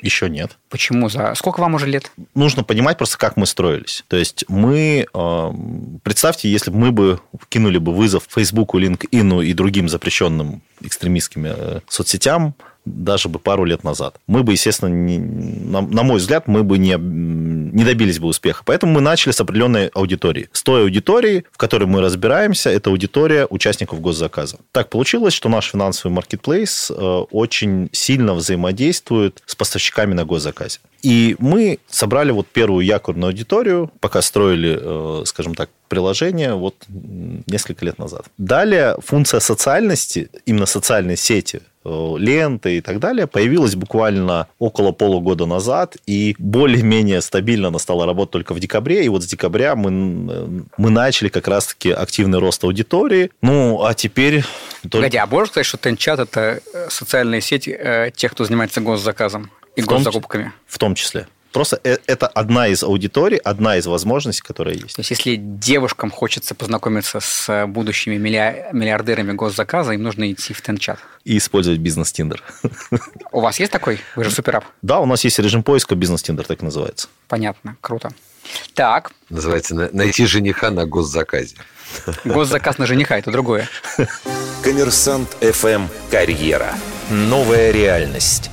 Еще 0.00 0.28
нет. 0.28 0.58
Почему? 0.68 1.08
За 1.08 1.34
сколько 1.34 1.60
вам 1.60 1.74
уже 1.74 1.86
лет? 1.86 2.12
Нужно 2.34 2.62
понимать 2.62 2.98
просто, 2.98 3.18
как 3.18 3.36
мы 3.36 3.46
строились. 3.46 4.04
То 4.08 4.16
есть 4.16 4.44
мы, 4.46 5.06
э, 5.12 5.50
представьте, 6.04 6.48
если 6.48 6.70
бы 6.70 6.76
мы 6.76 6.92
бы 6.92 7.20
кинули 7.48 7.78
бы 7.78 7.92
вызов 7.92 8.28
Facebook, 8.28 8.74
LinkedIn 8.74 9.44
и 9.44 9.52
другим 9.54 9.88
запрещенным 9.88 10.62
экстремистским 10.82 11.46
э, 11.46 11.80
соцсетям, 11.88 12.54
даже 12.86 13.28
бы 13.28 13.38
пару 13.38 13.64
лет 13.64 13.84
назад. 13.84 14.16
Мы 14.26 14.42
бы, 14.42 14.52
естественно, 14.52 14.88
не, 14.88 15.18
на, 15.18 15.82
на 15.82 16.02
мой 16.02 16.18
взгляд, 16.18 16.48
мы 16.48 16.62
бы 16.62 16.78
не, 16.78 16.96
не 16.96 17.84
добились 17.84 18.18
бы 18.18 18.28
успеха. 18.28 18.62
Поэтому 18.64 18.92
мы 18.92 19.00
начали 19.00 19.32
с 19.32 19.40
определенной 19.40 19.88
аудитории. 19.88 20.48
С 20.52 20.62
той 20.62 20.82
аудитории, 20.82 21.44
в 21.50 21.58
которой 21.58 21.84
мы 21.84 22.00
разбираемся, 22.00 22.70
это 22.70 22.90
аудитория 22.90 23.46
участников 23.50 24.00
госзаказа. 24.00 24.58
Так 24.72 24.88
получилось, 24.88 25.34
что 25.34 25.48
наш 25.48 25.66
финансовый 25.66 26.12
маркетплейс 26.12 26.90
э, 26.90 26.94
очень 26.94 27.88
сильно 27.92 28.34
взаимодействует 28.34 29.42
с 29.44 29.54
поставщиками 29.54 30.14
на 30.14 30.24
госзаказе. 30.24 30.78
И 31.02 31.36
мы 31.38 31.78
собрали 31.88 32.30
вот 32.30 32.46
первую 32.46 32.84
якорную 32.84 33.28
аудиторию, 33.28 33.92
пока 34.00 34.22
строили, 34.22 34.78
э, 34.80 35.24
скажем 35.26 35.54
так, 35.54 35.70
приложение 35.88 36.54
вот 36.54 36.74
несколько 36.88 37.84
лет 37.84 37.98
назад. 37.98 38.26
Далее 38.38 38.96
функция 39.04 39.40
социальности, 39.40 40.30
именно 40.46 40.66
социальной 40.66 41.16
сети, 41.16 41.60
ленты 42.18 42.78
и 42.78 42.80
так 42.80 42.98
далее, 42.98 43.26
появилась 43.26 43.74
буквально 43.74 44.48
около 44.58 44.92
полугода 44.92 45.46
назад, 45.46 45.96
и 46.06 46.34
более-менее 46.38 47.20
стабильно 47.20 47.68
она 47.68 47.78
стала 47.78 48.06
работать 48.06 48.32
только 48.32 48.54
в 48.54 48.60
декабре, 48.60 49.04
и 49.04 49.08
вот 49.08 49.22
с 49.22 49.26
декабря 49.26 49.76
мы, 49.76 50.32
э, 50.32 50.48
мы 50.76 50.90
начали 50.90 51.28
как 51.28 51.48
раз-таки 51.48 51.90
активный 51.90 52.38
рост 52.38 52.62
аудитории. 52.64 53.30
Ну, 53.42 53.84
а 53.84 53.94
теперь... 53.94 54.44
Погоди, 54.90 55.16
а 55.16 55.26
можешь 55.26 55.50
сказать, 55.50 55.66
что 55.66 55.78
Тенчат– 55.78 56.18
это 56.20 56.60
социальные 56.88 57.40
сети 57.40 57.78
тех, 58.14 58.32
кто 58.32 58.44
занимается 58.44 58.80
госзаказом? 58.80 59.50
И 59.76 59.82
в 59.82 59.86
госзакупками. 59.86 60.44
Том, 60.44 60.52
в 60.66 60.78
том 60.78 60.94
числе. 60.94 61.26
Просто 61.56 61.80
э, 61.84 61.96
это 62.06 62.26
одна 62.26 62.68
из 62.68 62.82
аудиторий, 62.82 63.38
одна 63.38 63.78
из 63.78 63.86
возможностей, 63.86 64.42
которая 64.42 64.74
есть. 64.74 64.94
То 64.94 65.00
есть, 65.00 65.08
если 65.08 65.36
девушкам 65.36 66.10
хочется 66.10 66.54
познакомиться 66.54 67.18
с 67.18 67.66
будущими 67.66 68.18
миллиардерами 68.18 69.32
госзаказа, 69.32 69.92
им 69.92 70.02
нужно 70.02 70.30
идти 70.30 70.52
в 70.52 70.60
Тенчат. 70.60 70.98
И 71.24 71.38
использовать 71.38 71.80
бизнес-тиндер. 71.80 72.42
У 73.32 73.40
вас 73.40 73.58
есть 73.58 73.72
такой? 73.72 74.00
Вы 74.16 74.24
же 74.24 74.30
суперап. 74.30 74.66
Да, 74.82 75.00
у 75.00 75.06
нас 75.06 75.24
есть 75.24 75.38
режим 75.38 75.62
поиска 75.62 75.94
бизнес-тиндер, 75.94 76.44
так 76.44 76.60
называется. 76.60 77.08
Понятно, 77.26 77.78
круто. 77.80 78.10
Так. 78.74 79.12
Называется 79.30 79.74
«Найти 79.94 80.26
жениха 80.26 80.70
на 80.70 80.84
госзаказе». 80.84 81.56
Госзаказ 82.26 82.76
на 82.76 82.84
жениха– 82.84 83.16
это 83.18 83.30
другое. 83.30 83.66
Коммерсант 84.62 85.34
FM 85.40 85.88
«Карьера». 86.10 86.74
Новая 87.08 87.70
реальность. 87.70 88.50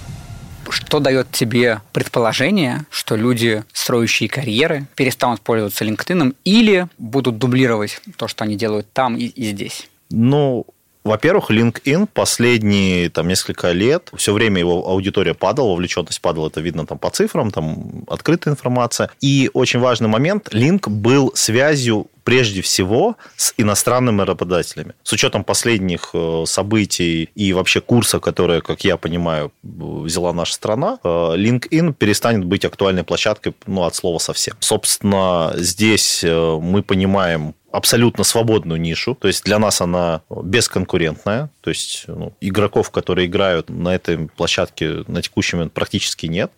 Что 0.70 1.00
дает 1.00 1.32
тебе 1.32 1.82
предположение, 1.92 2.86
что 2.90 3.16
люди, 3.16 3.64
строящие 3.74 4.30
карьеры, 4.30 4.88
перестанут 4.96 5.42
пользоваться 5.42 5.86
LinkedIn 5.86 6.36
или 6.44 6.88
будут 6.98 7.38
дублировать 7.38 8.02
то, 8.18 8.28
что 8.28 8.44
они 8.44 8.56
делают 8.56 8.92
там 8.94 9.16
и, 9.16 9.26
и 9.26 9.46
здесь? 9.46 9.90
Ну, 10.10 10.66
во-первых, 11.04 11.52
LinkedIn 11.52 12.08
последние 12.14 13.10
там, 13.10 13.28
несколько 13.28 13.72
лет, 13.72 14.10
все 14.16 14.32
время 14.32 14.60
его 14.60 14.88
аудитория 14.88 15.34
падала, 15.34 15.70
вовлеченность 15.70 16.22
падала, 16.22 16.48
это 16.48 16.62
видно 16.62 16.86
там 16.86 16.98
по 16.98 17.10
цифрам, 17.10 17.52
там 17.52 18.04
открытая 18.08 18.54
информация. 18.54 19.10
И 19.20 19.50
очень 19.54 19.80
важный 19.80 20.08
момент, 20.08 20.50
Link 20.54 20.90
был 20.90 21.32
связью 21.36 22.08
прежде 22.24 22.62
всего 22.62 23.18
с 23.36 23.54
иностранными 23.58 24.22
работодателями. 24.22 24.94
С 25.04 25.14
учетом 25.14 25.44
последних 25.44 26.10
э, 26.14 26.44
событий 26.46 27.30
и 27.36 27.54
вообще 27.54 27.82
курса, 27.82 28.20
которые, 28.20 28.62
как 28.62 28.84
я 28.84 28.98
понимаю, 28.98 29.52
взяла 29.64 30.34
наша 30.34 30.54
страна, 30.54 31.00
э, 31.04 31.08
LinkedIn 31.08 31.94
перестанет 31.94 32.46
быть 32.46 32.66
актуальной 32.66 33.04
площадкой 33.04 33.54
ну, 33.68 33.84
от 33.84 33.96
слова 33.96 34.20
совсем. 34.20 34.56
Собственно, 34.60 35.54
здесь 35.56 36.24
э, 36.24 36.60
мы 36.62 36.84
понимаем 36.84 37.56
абсолютно 37.72 38.24
свободную 38.24 38.80
нишу, 38.80 39.16
то 39.20 39.28
есть 39.28 39.44
для 39.44 39.58
нас 39.58 39.82
она 39.82 40.22
бесконкурентная, 40.30 41.50
то 41.64 41.70
есть 41.70 42.04
ну, 42.08 42.34
игроков, 42.42 42.92
которые 42.92 43.28
играют 43.28 43.70
на 43.70 43.96
этой 43.96 44.28
площадке 44.28 45.06
на 45.08 45.22
текущий 45.22 45.56
момент 45.56 45.72
практически 45.72 46.26
нет. 46.26 46.52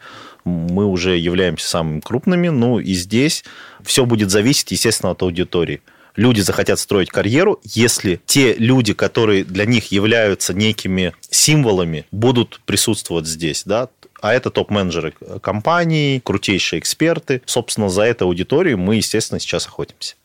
Мы 0.43 0.85
уже 0.85 1.17
являемся 1.17 1.69
самыми 1.69 1.99
крупными, 1.99 2.49
ну 2.49 2.79
и 2.79 2.93
здесь 2.93 3.43
все 3.83 4.05
будет 4.05 4.31
зависеть, 4.31 4.71
естественно, 4.71 5.11
от 5.11 5.21
аудитории 5.21 5.81
люди 6.15 6.41
захотят 6.41 6.79
строить 6.79 7.09
карьеру, 7.09 7.59
если 7.63 8.21
те 8.25 8.53
люди, 8.53 8.93
которые 8.93 9.43
для 9.43 9.65
них 9.65 9.91
являются 9.91 10.53
некими 10.53 11.13
символами, 11.29 12.05
будут 12.11 12.61
присутствовать 12.65 13.27
здесь, 13.27 13.63
да, 13.65 13.89
а 14.21 14.33
это 14.33 14.49
топ-менеджеры 14.49 15.13
компаний, 15.41 16.21
крутейшие 16.23 16.79
эксперты. 16.79 17.41
Собственно, 17.45 17.89
за 17.89 18.03
этой 18.03 18.23
аудиторией 18.23 18.75
мы, 18.75 18.95
естественно, 18.95 19.39
сейчас 19.39 19.67
охотимся. 19.67 20.15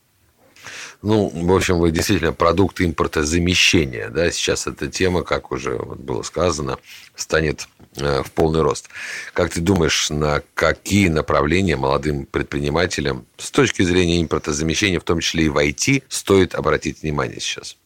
Ну, 1.03 1.29
в 1.29 1.53
общем, 1.53 1.79
вы 1.79 1.91
действительно 1.93 2.33
продукт 2.33 2.81
импортозамещения. 2.81 4.11
Да? 4.11 4.31
Сейчас 4.31 4.67
эта 4.67 4.89
тема, 4.89 5.23
как 5.23 5.51
уже 5.51 5.79
было 5.79 6.23
сказано, 6.23 6.79
станет 7.15 7.69
э, 7.97 8.23
в 8.23 8.31
полный 8.33 8.61
рост. 8.61 8.89
Как 9.33 9.51
ты 9.51 9.61
думаешь, 9.61 10.11
на 10.11 10.43
какие 10.55 11.09
направления 11.09 11.77
молодым 11.77 12.27
предпринимателям 12.27 13.25
с 13.39 13.51
точки 13.51 13.83
зрения 13.83 14.21
импортозамещения, 14.21 15.01
в 15.01 15.05
том 15.05 15.21
числе 15.21 15.45
и 15.45 15.49
в 15.49 15.57
IT, 15.57 16.03
стоит 16.09 16.55
обратить 16.55 17.03
внимание 17.03 17.41
сейчас? 17.41 17.77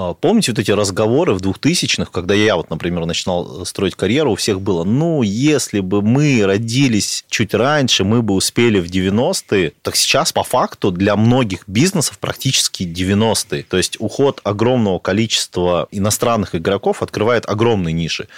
А, 0.00 0.14
помните 0.14 0.52
вот 0.52 0.60
эти 0.60 0.70
разговоры 0.70 1.34
в 1.34 1.38
2000-х, 1.38 2.12
когда 2.12 2.32
я 2.32 2.54
вот, 2.54 2.70
например, 2.70 3.04
начинал 3.04 3.66
строить 3.66 3.96
карьеру, 3.96 4.30
у 4.30 4.36
всех 4.36 4.60
было, 4.60 4.84
ну, 4.84 5.22
если 5.22 5.80
бы 5.80 6.02
мы 6.02 6.42
родились 6.44 7.24
чуть 7.28 7.52
раньше, 7.52 8.04
мы 8.04 8.22
бы 8.22 8.34
успели 8.34 8.78
в 8.78 8.86
90-е, 8.86 9.72
так 9.82 9.96
сейчас 9.96 10.32
по 10.32 10.44
факту 10.44 10.92
для 10.92 11.16
многих 11.16 11.64
бизнесов 11.66 12.20
практически 12.20 12.84
90-е. 12.84 13.64
То 13.64 13.76
есть 13.76 13.96
уход 13.98 14.40
огромного 14.44 15.00
количества 15.00 15.88
иностранных 15.90 16.54
игроков 16.54 17.02
открывает 17.02 17.48
огромные 17.48 17.92
ниши 17.92 18.28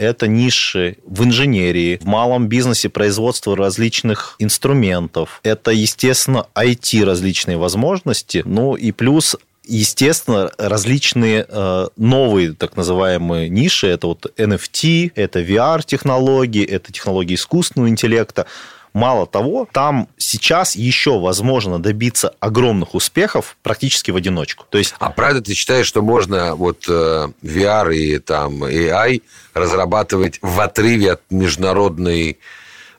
это 0.00 0.26
ниши 0.26 0.96
в 1.04 1.24
инженерии, 1.24 1.98
в 1.98 2.06
малом 2.06 2.48
бизнесе 2.48 2.88
производства 2.88 3.54
различных 3.54 4.34
инструментов. 4.38 5.40
Это, 5.42 5.72
естественно, 5.72 6.46
IT 6.54 7.04
различные 7.04 7.58
возможности. 7.58 8.42
Ну 8.46 8.76
и 8.76 8.92
плюс 8.92 9.36
естественно, 9.70 10.50
различные 10.58 11.46
э, 11.48 11.86
новые 11.96 12.52
так 12.54 12.76
называемые 12.76 13.48
ниши, 13.48 13.86
это 13.86 14.08
вот 14.08 14.32
NFT, 14.36 15.12
это 15.14 15.40
VR-технологии, 15.40 16.64
это 16.64 16.92
технологии 16.92 17.34
искусственного 17.34 17.88
интеллекта. 17.88 18.46
Мало 18.92 19.26
того, 19.28 19.68
там 19.70 20.08
сейчас 20.18 20.74
еще 20.74 21.20
возможно 21.20 21.80
добиться 21.80 22.34
огромных 22.40 22.96
успехов 22.96 23.56
практически 23.62 24.10
в 24.10 24.16
одиночку. 24.16 24.66
То 24.68 24.78
есть... 24.78 24.94
А 24.98 25.10
правда 25.10 25.40
ты 25.40 25.54
считаешь, 25.54 25.86
что 25.86 26.02
можно 26.02 26.56
вот 26.56 26.86
э, 26.88 27.28
VR 27.42 27.94
и 27.94 28.18
там 28.18 28.64
AI 28.64 29.22
разрабатывать 29.54 30.40
в 30.42 30.58
отрыве 30.60 31.12
от 31.12 31.20
международной 31.30 32.38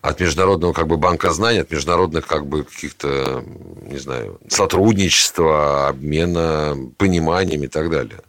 от 0.01 0.19
международного 0.19 0.73
как 0.73 0.87
бы 0.87 0.97
банка 0.97 1.31
знаний, 1.31 1.59
от 1.59 1.71
международных 1.71 2.25
как 2.25 2.47
бы 2.47 2.63
каких-то, 2.63 3.43
не 3.85 3.97
знаю, 3.97 4.39
сотрудничества, 4.47 5.89
обмена 5.89 6.75
пониманием 6.97 7.63
и 7.63 7.67
так 7.67 7.89
далее. 7.89 8.19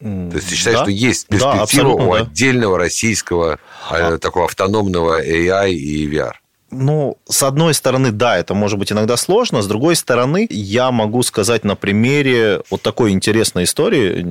То 0.00 0.36
есть 0.36 0.48
ты 0.48 0.54
считаешь, 0.54 0.78
да? 0.78 0.84
что 0.84 0.90
есть 0.90 1.26
перспектива 1.26 1.96
да, 1.96 2.04
у 2.04 2.14
да. 2.14 2.20
отдельного 2.20 2.78
российского 2.78 3.58
а... 3.90 4.16
такого 4.18 4.46
автономного 4.46 5.22
AI 5.22 5.72
и 5.72 6.10
VR? 6.10 6.32
Ну, 6.70 7.18
с 7.28 7.42
одной 7.42 7.74
стороны, 7.74 8.12
да, 8.12 8.38
это 8.38 8.54
может 8.54 8.78
быть 8.78 8.92
иногда 8.92 9.16
сложно. 9.16 9.60
С 9.60 9.66
другой 9.66 9.96
стороны, 9.96 10.46
я 10.48 10.92
могу 10.92 11.22
сказать 11.22 11.64
на 11.64 11.74
примере 11.74 12.62
вот 12.70 12.80
такой 12.80 13.10
интересной 13.10 13.64
истории, 13.64 14.22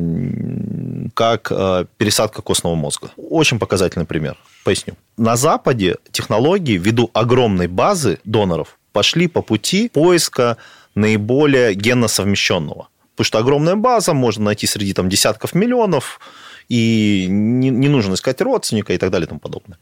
как 1.20 1.52
э, 1.52 1.86
пересадка 1.98 2.42
костного 2.42 2.76
мозга. 2.76 3.10
Очень 3.18 3.60
показательный 3.60 4.06
пример. 4.06 4.38
Поясню. 4.64 4.94
На 5.18 5.36
Западе 5.36 5.98
технологии, 6.14 6.78
ввиду 6.78 7.10
огромной 7.14 7.68
базы 7.68 8.20
доноров, 8.24 8.78
пошли 8.94 9.28
по 9.28 9.42
пути 9.42 9.90
поиска 9.90 10.56
наиболее 10.96 11.74
генно 11.74 12.08
совмещенного. 12.08 12.88
Потому 13.16 13.26
что 13.26 13.38
огромная 13.40 13.76
база, 13.76 14.14
можно 14.14 14.46
найти 14.46 14.66
среди 14.66 14.94
там, 14.94 15.10
десятков 15.10 15.54
миллионов, 15.54 16.22
и 16.70 17.26
не, 17.30 17.70
не 17.70 17.90
нужно 17.90 18.14
искать 18.14 18.40
родственника 18.40 18.94
и 18.94 18.98
так 18.98 19.12
далее 19.12 19.26
и 19.26 19.28
тому 19.28 19.42
подобное. 19.42 19.78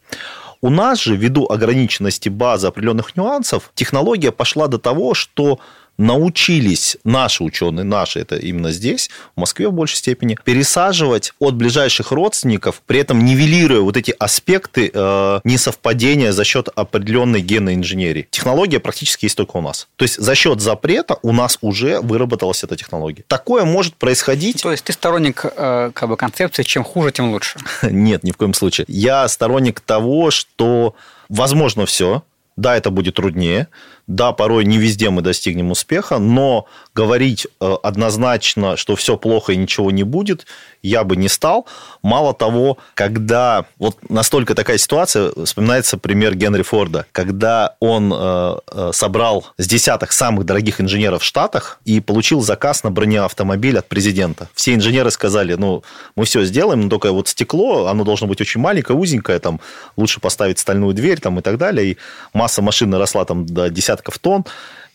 У 0.62 0.72
нас 0.72 1.00
же, 1.00 1.16
ввиду 1.16 1.46
ограниченности 1.48 2.30
базы 2.30 2.66
определенных 2.66 3.16
нюансов, 3.16 3.72
технология 3.76 4.32
пошла 4.32 4.68
до 4.68 4.80
того, 4.80 5.14
что 5.14 5.60
научились 5.98 6.98
наши 7.04 7.44
ученые, 7.44 7.84
наши, 7.84 8.20
это 8.20 8.36
именно 8.36 8.72
здесь, 8.72 9.10
в 9.36 9.40
Москве 9.40 9.68
в 9.70 9.74
большей 9.74 9.98
степени, 9.98 10.38
пересаживать 10.44 11.34
от 11.40 11.56
ближайших 11.56 12.12
родственников, 12.12 12.82
при 12.86 13.00
этом 13.00 13.26
нивелируя 13.26 13.82
вот 13.82 13.98
эти 13.98 14.14
аспекты 14.18 14.92
э, 14.94 15.40
несовпадения 15.44 16.32
за 16.32 16.44
счет 16.44 16.70
определенной 16.76 17.42
генной 17.42 17.76
инженерии. 17.76 18.28
Технология 18.30 18.80
практически 18.80 19.26
есть 19.26 19.38
только 19.38 19.58
у 19.58 19.62
нас. 19.62 19.88
То 19.96 20.04
есть 20.04 20.18
за 20.18 20.36
счет 20.36 20.62
запрета 20.62 21.18
у 21.22 21.32
нас 21.32 21.58
уже 21.62 22.00
выработалась 22.02 22.64
эта 22.64 22.76
технология. 22.76 23.24
Такое 23.28 23.66
может 23.66 23.96
происходить... 23.96 24.62
То 24.62 24.72
есть 24.72 24.84
ты 24.84 24.94
сторонник 24.94 25.46
э, 25.46 25.92
как 25.94 26.10
бы 26.10 26.18
концепции 26.18 26.64
«чем 26.64 26.84
хуже, 26.84 27.12
тем 27.12 27.32
лучше»? 27.32 27.60
Нет, 27.82 28.24
ни 28.24 28.32
в 28.32 28.38
коем 28.38 28.54
случае. 28.54 28.86
Я 28.88 29.28
сторонник 29.28 29.80
того, 29.80 30.32
что 30.32 30.96
возможно 31.30 31.86
все, 31.86 32.24
да, 32.58 32.76
это 32.76 32.90
будет 32.90 33.16
труднее, 33.16 33.68
да, 34.08 34.32
порой 34.32 34.64
не 34.66 34.78
везде 34.78 35.10
мы 35.10 35.22
достигнем 35.22 35.70
успеха, 35.72 36.18
но 36.18 36.66
говорить 36.96 37.46
э, 37.60 37.76
однозначно, 37.84 38.78
что 38.78 38.96
все 38.96 39.18
плохо 39.18 39.52
и 39.52 39.58
ничего 39.58 39.92
не 39.92 40.04
будет, 40.04 40.48
я 40.82 41.04
бы 41.04 41.18
не 41.18 41.28
стал. 41.28 41.68
Мало 42.02 42.34
того, 42.34 42.78
когда 42.94 43.66
вот 43.78 43.98
настолько 44.10 44.56
такая 44.56 44.78
ситуация, 44.78 45.32
вспоминается 45.46 45.98
пример 45.98 46.36
Генри 46.36 46.62
Форда, 46.62 47.06
когда 47.12 47.76
он 47.82 48.14
э, 48.16 48.58
э, 48.72 48.92
собрал 48.94 49.48
с 49.58 49.68
десяток 49.68 50.14
самых 50.14 50.46
дорогих 50.46 50.80
инженеров 50.80 51.22
в 51.22 51.26
Штатах 51.26 51.80
и 51.84 52.00
получил 52.00 52.42
заказ 52.42 52.84
на 52.84 52.92
бронеавтомобиль 52.92 53.78
от 53.78 53.90
президента. 53.90 54.48
Все 54.54 54.74
инженеры 54.74 55.12
сказали, 55.12 55.56
ну, 55.56 55.84
мы 56.16 56.24
все 56.24 56.46
сделаем, 56.46 56.82
но 56.82 56.90
только 56.90 57.12
вот 57.12 57.28
стекло, 57.28 57.88
оно 57.88 58.06
должно 58.06 58.26
быть 58.28 58.40
очень 58.40 58.62
маленькое, 58.62 58.98
узенькое, 58.98 59.40
там 59.40 59.60
лучше 59.98 60.22
поставить 60.22 60.60
стальную 60.60 60.94
дверь 60.94 61.20
там, 61.20 61.40
и 61.40 61.42
так 61.42 61.58
далее. 61.58 61.92
И 61.92 61.98
масса 62.34 62.62
машины 62.62 62.98
росла 62.98 63.26
там 63.26 63.46
до 63.46 63.70
десятка 63.70 63.97
десятков 63.98 64.20
тонн, 64.20 64.46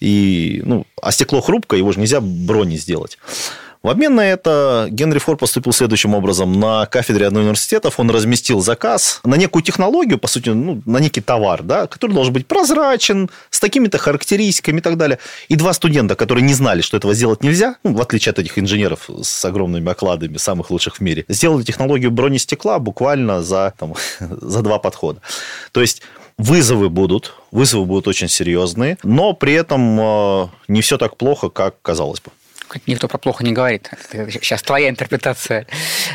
и, 0.01 0.63
ну, 0.65 0.87
а 1.01 1.13
стекло 1.13 1.41
хрупкое, 1.41 1.79
его 1.79 1.93
же 1.93 2.01
нельзя 2.01 2.21
брони 2.21 2.77
сделать. 2.77 3.19
В 3.83 3.89
обмен 3.89 4.15
на 4.15 4.25
это 4.25 4.87
Генри 4.91 5.19
Форд 5.19 5.41
поступил 5.41 5.73
следующим 5.73 6.15
образом. 6.15 6.61
На 6.61 6.87
кафедре 6.87 7.27
одного 7.27 7.47
университетов 7.47 7.99
он 7.99 8.11
разместил 8.11 8.61
заказ 8.61 9.21
на 9.25 9.35
некую 9.35 9.65
технологию, 9.65 10.19
по 10.19 10.29
сути, 10.29 10.51
ну, 10.51 10.81
на 10.87 10.99
некий 10.99 11.21
товар, 11.21 11.65
да, 11.65 11.89
который 11.89 12.13
должен 12.13 12.33
быть 12.33 12.47
прозрачен, 12.47 13.29
с 13.51 13.59
такими-то 13.59 13.99
характеристиками 13.99 14.79
и 14.79 14.81
так 14.81 14.97
далее. 14.97 15.19
И 15.49 15.57
два 15.57 15.73
студента, 15.73 16.15
которые 16.15 16.45
не 16.45 16.55
знали, 16.55 16.81
что 16.81 16.97
этого 16.97 17.13
сделать 17.13 17.43
нельзя, 17.43 17.75
ну, 17.83 17.95
в 17.95 18.01
отличие 18.01 18.31
от 18.31 18.39
этих 18.39 18.57
инженеров 18.57 19.11
с 19.21 19.45
огромными 19.45 19.91
окладами, 19.91 20.37
самых 20.37 20.71
лучших 20.71 20.99
в 20.99 21.01
мире, 21.01 21.25
сделали 21.29 21.65
технологию 21.65 22.13
бронестекла 22.13 22.79
буквально 22.79 23.43
за, 23.43 23.75
там, 23.77 23.95
за 24.21 24.63
два 24.63 24.79
подхода. 24.79 25.21
То 25.73 25.81
есть 25.81 26.03
Вызовы 26.39 26.89
будут, 26.89 27.35
вызовы 27.51 27.85
будут 27.85 28.09
очень 28.09 28.29
серьезные, 28.29 28.99
но 29.03 29.33
при 29.33 29.53
этом 29.53 30.01
э, 30.01 30.49
не 30.69 30.81
все 30.81 30.99
так 30.99 31.17
плохо, 31.17 31.51
как 31.51 31.81
казалось 31.83 32.21
бы. 32.21 32.31
Никто 32.87 33.07
про 33.07 33.19
плохо 33.19 33.45
не 33.45 33.53
говорит. 33.53 33.91
Сейчас 34.11 34.63
твоя 34.63 34.89
интерпретация, 34.89 35.67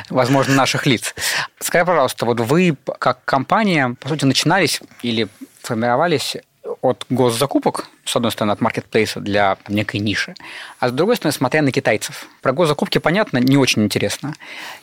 возможно, 0.10 0.56
наших 0.56 0.86
лиц. 0.86 1.14
Скажи, 1.60 1.86
пожалуйста, 1.86 2.26
вот 2.26 2.40
вы 2.40 2.76
как 3.00 3.24
компания, 3.26 3.96
по 4.00 4.10
сути, 4.10 4.26
начинались 4.26 4.82
или 5.04 5.28
формировались 5.62 6.38
от 6.82 7.06
госзакупок, 7.10 7.88
с 8.06 8.16
одной 8.16 8.32
стороны, 8.32 8.52
от 8.52 8.62
маркетплейса 8.62 9.20
для 9.20 9.56
там, 9.56 9.76
некой 9.76 10.00
ниши, 10.00 10.36
а 10.80 10.90
с 10.90 10.92
другой 10.92 11.16
стороны, 11.16 11.34
смотря 11.34 11.62
на 11.62 11.72
китайцев. 11.72 12.28
Про 12.42 12.54
госзакупки, 12.54 12.98
понятно, 12.98 13.38
не 13.38 13.58
очень 13.58 13.84
интересно. 13.84 14.34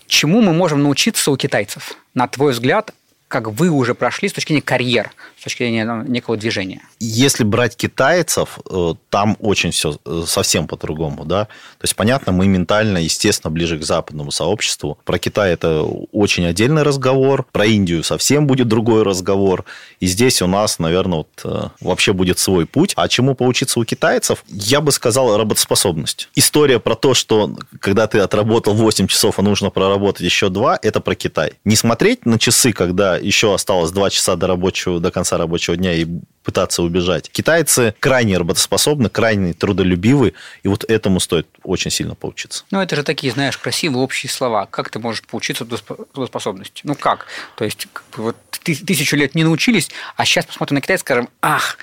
Чему 0.06 0.40
мы 0.40 0.52
можем 0.52 0.82
научиться 0.82 1.30
у 1.30 1.36
китайцев? 1.36 1.92
На 2.14 2.28
твой 2.28 2.52
взгляд, 2.52 2.92
как 3.28 3.48
вы 3.48 3.68
уже 3.68 3.94
прошли 3.94 4.28
с 4.28 4.32
точки 4.32 4.48
зрения 4.48 4.62
карьер, 4.62 5.10
точки 5.44 5.58
зрения 5.62 5.84
ну, 5.84 6.02
некого 6.02 6.36
движения? 6.36 6.82
Если 6.98 7.44
брать 7.44 7.76
китайцев, 7.76 8.58
э, 8.68 8.94
там 9.10 9.36
очень 9.40 9.70
все 9.70 9.98
э, 10.04 10.24
совсем 10.26 10.66
по-другому, 10.66 11.24
да. 11.24 11.44
То 11.44 11.84
есть, 11.84 11.94
понятно, 11.94 12.32
мы 12.32 12.46
ментально, 12.46 12.98
естественно, 12.98 13.50
ближе 13.50 13.78
к 13.78 13.84
западному 13.84 14.30
сообществу. 14.30 14.98
Про 15.04 15.18
Китай 15.18 15.52
это 15.52 15.82
очень 16.12 16.46
отдельный 16.46 16.82
разговор, 16.82 17.46
про 17.52 17.66
Индию 17.66 18.02
совсем 18.02 18.46
будет 18.46 18.68
другой 18.68 19.02
разговор. 19.02 19.64
И 20.00 20.06
здесь 20.06 20.42
у 20.42 20.46
нас, 20.46 20.78
наверное, 20.78 21.18
вот 21.18 21.28
э, 21.44 21.68
вообще 21.80 22.12
будет 22.12 22.38
свой 22.38 22.66
путь. 22.66 22.94
А 22.96 23.08
чему 23.08 23.34
поучиться 23.34 23.78
у 23.78 23.84
китайцев? 23.84 24.44
Я 24.48 24.80
бы 24.80 24.92
сказал, 24.92 25.36
работоспособность. 25.36 26.28
История 26.34 26.80
про 26.80 26.94
то, 26.94 27.14
что 27.14 27.54
когда 27.80 28.06
ты 28.06 28.18
отработал 28.18 28.74
8 28.74 29.06
часов, 29.06 29.38
а 29.38 29.42
нужно 29.42 29.70
проработать 29.70 30.22
еще 30.22 30.48
2, 30.48 30.78
это 30.82 31.00
про 31.00 31.14
Китай. 31.14 31.52
Не 31.64 31.76
смотреть 31.76 32.24
на 32.26 32.38
часы, 32.38 32.72
когда 32.72 33.16
еще 33.16 33.54
осталось 33.54 33.90
два 33.90 34.11
часа 34.11 34.37
до, 34.37 34.46
рабочего, 34.46 35.00
до 35.00 35.11
конца 35.11 35.34
рабочего 35.38 35.77
дня 35.77 35.94
и 35.94 36.07
пытаться 36.42 36.83
убежать. 36.83 37.31
Китайцы 37.31 37.94
крайне 38.01 38.37
работоспособны, 38.37 39.09
крайне 39.09 39.55
трудолюбивы, 39.55 40.35
и 40.62 40.68
вот 40.68 40.85
этому 40.85 41.18
стоит 41.20 41.49
очень 41.62 41.90
сильно 41.90 42.14
поучиться. 42.14 42.64
Ну, 42.70 42.81
это 42.81 42.97
же 42.97 43.03
такие, 43.03 43.33
знаешь, 43.33 43.57
красивые 43.57 44.03
общие 44.03 44.31
слова. 44.31 44.66
Как 44.66 44.90
ты 44.90 44.99
можешь 44.99 45.23
поучиться 45.23 45.64
трудоспособности? 45.64 46.83
Ну, 46.85 46.94
как? 46.94 47.27
То 47.57 47.64
есть, 47.64 47.88
вот 48.16 48.37
тысячу 48.62 49.16
лет 49.16 49.35
не 49.35 49.44
научились, 49.44 49.90
а 50.16 50.25
сейчас 50.25 50.47
посмотрим 50.47 50.77
на 50.77 50.81
Китай 50.81 50.97
и 50.97 50.99
скажем, 50.99 51.29
ах, 51.40 51.79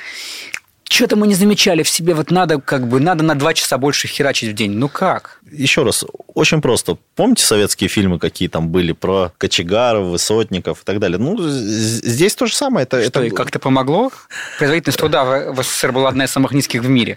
что-то 0.91 1.15
мы 1.15 1.27
не 1.27 1.35
замечали 1.35 1.83
в 1.83 1.89
себе, 1.89 2.13
вот 2.13 2.31
надо 2.31 2.59
как 2.59 2.87
бы, 2.87 2.99
надо 2.99 3.23
на 3.23 3.35
два 3.35 3.53
часа 3.53 3.77
больше 3.77 4.07
херачить 4.07 4.49
в 4.49 4.53
день. 4.53 4.71
Ну 4.71 4.89
как? 4.89 5.39
Еще 5.49 5.83
раз, 5.83 6.03
очень 6.33 6.61
просто. 6.61 6.97
Помните 7.15 7.45
советские 7.45 7.87
фильмы, 7.87 8.19
какие 8.19 8.49
там 8.49 8.69
были 8.69 8.91
про 8.91 9.31
кочегаров, 9.37 10.07
высотников 10.07 10.81
и 10.81 10.85
так 10.85 10.99
далее? 10.99 11.17
Ну, 11.17 11.37
здесь 11.39 12.35
то 12.35 12.45
же 12.45 12.53
самое. 12.53 12.83
Это, 12.83 13.01
что, 13.01 13.19
это... 13.19 13.23
и 13.23 13.29
как-то 13.29 13.59
помогло? 13.59 14.11
Производительность 14.57 14.99
труда 14.99 15.51
в 15.51 15.63
СССР 15.63 15.93
была 15.93 16.09
одна 16.09 16.25
из 16.25 16.31
самых 16.31 16.51
низких 16.51 16.81
в 16.81 16.89
мире. 16.89 17.15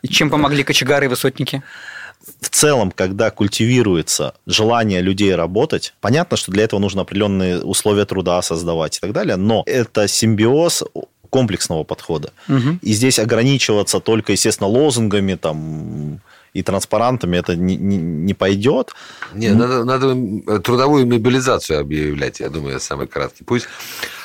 И 0.00 0.08
чем 0.08 0.30
помогли 0.30 0.64
кочегары 0.64 1.04
и 1.04 1.08
высотники? 1.08 1.62
в 2.40 2.50
целом, 2.50 2.90
когда 2.90 3.30
культивируется 3.30 4.34
желание 4.46 5.00
людей 5.00 5.34
работать, 5.34 5.94
понятно, 6.00 6.36
что 6.36 6.52
для 6.52 6.64
этого 6.64 6.80
нужно 6.80 7.02
определенные 7.02 7.60
условия 7.62 8.04
труда 8.04 8.40
создавать 8.42 8.98
и 8.98 9.00
так 9.00 9.12
далее, 9.12 9.36
но 9.36 9.62
это 9.66 10.06
симбиоз 10.08 10.84
комплексного 11.32 11.82
подхода. 11.82 12.32
Угу. 12.46 12.78
И 12.82 12.92
здесь 12.92 13.18
ограничиваться 13.18 14.00
только, 14.00 14.32
естественно, 14.32 14.68
лозунгами 14.68 15.34
там, 15.34 16.20
и 16.52 16.62
транспарантами 16.62 17.38
это 17.38 17.56
не, 17.56 17.74
не, 17.76 17.96
не 17.96 18.34
пойдет. 18.34 18.94
Не, 19.32 19.54
надо, 19.54 19.84
надо 19.84 20.60
трудовую 20.60 21.06
мобилизацию 21.06 21.80
объявлять, 21.80 22.40
я 22.40 22.50
думаю, 22.50 22.76
это 22.76 22.84
самый 22.84 23.06
краткий 23.06 23.44
путь. 23.44 23.66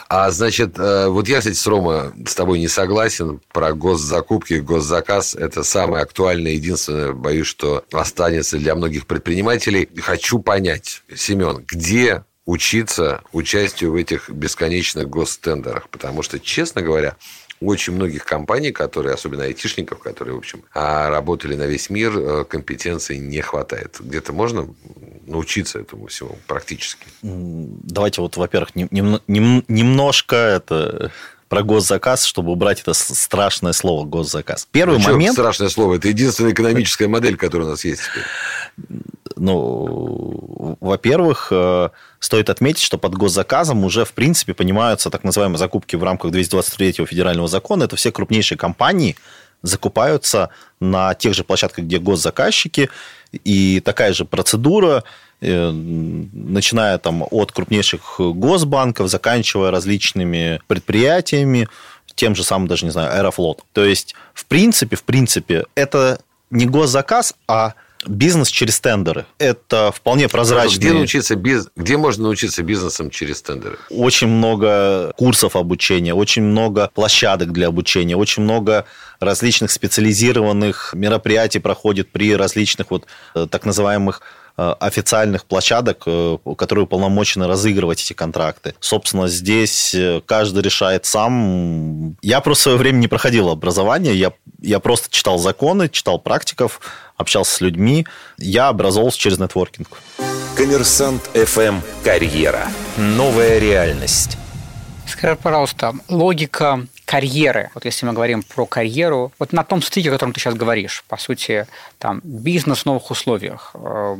А 0.10 0.32
значит, 0.32 0.78
э, 0.78 1.08
вот 1.08 1.30
я, 1.30 1.39
кстати, 1.39 1.56
с 1.56 1.65
Рома 1.65 2.13
с 2.26 2.36
тобой 2.36 2.60
не 2.60 2.67
согласен 2.67 3.39
про 3.54 3.74
госзакупки, 3.74 4.56
госзаказ. 4.56 5.36
Это 5.36 5.63
самое 5.63 6.04
актуальное, 6.04 6.54
единственное, 6.54 7.13
боюсь, 7.13 7.48
что 7.48 7.84
останется 7.91 8.58
для 8.58 8.76
многих 8.76 9.06
предпринимателей. 9.06 9.89
Хочу 9.98 10.39
понять, 10.39 11.04
Семен, 11.13 11.63
где 11.67 12.24
учиться 12.48 13.22
участию 13.34 13.92
в 13.92 13.96
этих 13.96 14.30
бесконечных 14.30 15.08
гостендерах. 15.08 15.90
Потому 15.90 16.24
что, 16.24 16.40
честно 16.40 16.82
говоря, 16.82 17.18
у 17.60 17.72
очень 17.72 17.94
многих 17.94 18.24
компаний, 18.24 18.72
которые, 18.72 19.14
особенно 19.14 19.44
айтишников, 19.44 20.00
которые, 20.00 20.34
в 20.36 20.38
общем, 20.38 20.64
а, 20.74 21.10
работали 21.10 21.56
на 21.56 21.64
весь 21.64 21.90
мир, 21.90 22.18
э, 22.18 22.46
компетенции 22.46 23.18
не 23.18 23.42
хватает. 23.42 23.98
Где-то 24.00 24.32
можно 24.32 24.68
научиться 25.26 25.80
этому 25.80 26.08
всему 26.08 26.38
практически? 26.48 27.06
Давайте 27.22 28.22
вот, 28.22 28.38
во-первых, 28.38 28.76
нем, 28.76 29.20
нем, 29.28 29.64
немножко 29.68 30.36
это 30.36 31.12
про 31.50 31.64
госзаказ, 31.64 32.24
чтобы 32.24 32.52
убрать 32.52 32.82
это 32.82 32.94
страшное 32.94 33.74
слово 33.74 34.06
госзаказ. 34.06 34.68
Первый 34.72 35.00
ну, 35.00 35.12
момент... 35.12 35.34
страшное 35.34 35.70
слово? 35.70 35.96
Это 35.96 36.08
единственная 36.10 36.52
экономическая 36.52 37.08
модель, 37.08 37.38
которая 37.38 37.68
у 37.68 37.72
нас 37.72 37.84
есть 37.86 38.02
теперь. 38.04 39.02
Ну, 39.38 40.78
во-первых, 40.80 41.50
э, 41.52 41.89
стоит 42.19 42.50
отметить, 42.50 42.82
что 42.82 42.97
под 42.97 43.15
госзаказом 43.15 43.84
уже, 43.84 44.06
в 44.06 44.13
принципе, 44.13 44.54
понимаются 44.54 45.10
так 45.10 45.23
называемые 45.23 45.58
закупки 45.58 45.95
в 45.95 46.04
рамках 46.04 46.32
223 46.32 47.06
федерального 47.06 47.47
закона. 47.47 47.84
Это 47.84 47.95
все 47.95 48.12
крупнейшие 48.12 48.58
компании 48.58 49.15
закупаются 49.63 50.50
на 50.80 51.13
тех 51.13 51.34
же 51.34 51.43
площадках, 51.43 51.86
где 51.86 52.00
госзаказчики, 52.00 52.89
и 53.43 53.82
такая 53.84 54.13
же 54.13 54.26
процедура, 54.26 55.04
э, 55.41 55.71
начиная 55.71 56.97
там 56.97 57.26
от 57.30 57.52
крупнейших 57.52 58.19
госбанков, 58.19 59.10
заканчивая 59.10 59.71
различными 59.71 60.62
предприятиями, 60.67 61.67
тем 62.15 62.36
же 62.36 62.43
самым 62.43 62.67
даже, 62.67 62.86
не 62.86 62.91
знаю, 62.91 63.13
Аэрофлот. 63.13 63.63
То 63.73 63.86
есть, 63.86 64.15
в 64.34 64.45
принципе, 64.45 64.95
в 64.95 65.04
принципе, 65.04 65.65
это 65.76 66.19
не 66.50 66.65
госзаказ, 66.65 67.36
а 67.47 67.73
бизнес 68.08 68.50
через 68.50 68.80
тендеры. 68.80 69.26
Это 69.38 69.91
вполне 69.91 70.28
прозрачно. 70.28 70.80
Где, 70.80 70.93
научиться 70.93 71.36
биз... 71.36 71.67
Где 71.76 71.98
можно 71.98 72.24
научиться 72.24 72.63
бизнесом 72.63 73.10
через 73.10 73.41
тендеры? 73.41 73.78
Очень 73.89 74.28
много 74.28 75.13
курсов 75.17 75.56
обучения, 75.56 76.13
очень 76.13 76.43
много 76.43 76.89
площадок 76.93 77.52
для 77.52 77.67
обучения, 77.67 78.15
очень 78.15 78.43
много 78.43 78.86
различных 79.20 79.72
специализированных 79.72 80.93
мероприятий 80.93 81.60
проходит 81.60 82.12
при 82.12 82.36
различных 82.36 82.91
вот 82.91 83.06
э, 83.36 83.48
так 83.50 83.65
называемых 83.65 84.22
э, 84.58 84.76
официальных 84.80 85.46
площадок, 85.46 86.04
э, 86.06 86.38
которые 86.58 86.84
уполномочены 86.84 87.48
разыгрывать 87.48 88.02
эти 88.02 88.13
контракты. 88.13 88.76
Собственно, 88.80 89.28
здесь 89.28 89.96
каждый 90.26 90.62
решает 90.62 91.06
сам. 91.06 92.17
Я 92.22 92.41
просто 92.41 92.62
в 92.62 92.63
свое 92.63 92.78
время 92.78 92.98
не 92.98 93.08
проходил 93.08 93.50
образование, 93.50 94.15
я, 94.15 94.34
я 94.67 94.82
просто 94.82 95.10
читал 95.10 95.38
законы, 95.38 95.88
читал 95.88 96.19
практиков, 96.19 96.82
общался 97.15 97.56
с 97.56 97.62
людьми. 97.62 98.06
Я 98.38 98.67
образовался 98.67 99.17
через 99.17 99.39
нетворкинг. 99.39 99.88
Коммерсант 100.58 101.30
FM 101.34 101.82
«Карьера». 102.03 102.67
Новая 102.97 103.60
реальность. 103.60 104.38
Скажи, 105.08 105.38
пожалуйста, 105.38 105.93
логика 106.10 106.86
карьеры, 107.06 107.71
вот 107.75 107.86
если 107.86 108.06
мы 108.06 108.12
говорим 108.12 108.43
про 108.43 108.65
карьеру, 108.65 109.32
вот 109.39 109.53
на 109.53 109.63
том 109.63 109.82
стыке, 109.82 110.10
о 110.10 110.12
котором 110.12 110.34
ты 110.34 110.41
сейчас 110.41 110.56
говоришь, 110.56 111.06
по 111.08 111.15
сути, 111.15 111.65
там 111.97 112.19
бизнес 112.25 112.80
в 112.80 112.86
новых 112.88 113.10
условиях, 113.10 113.71
э, 113.73 114.17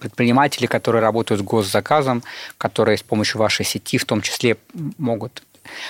предприниматели, 0.00 0.66
которые 0.66 1.02
работают 1.02 1.40
с 1.40 1.44
госзаказом, 1.44 2.22
которые 2.58 2.96
с 2.96 3.02
помощью 3.02 3.38
вашей 3.38 3.64
сети 3.64 3.98
в 3.98 4.04
том 4.04 4.22
числе 4.22 4.56
могут... 4.98 5.42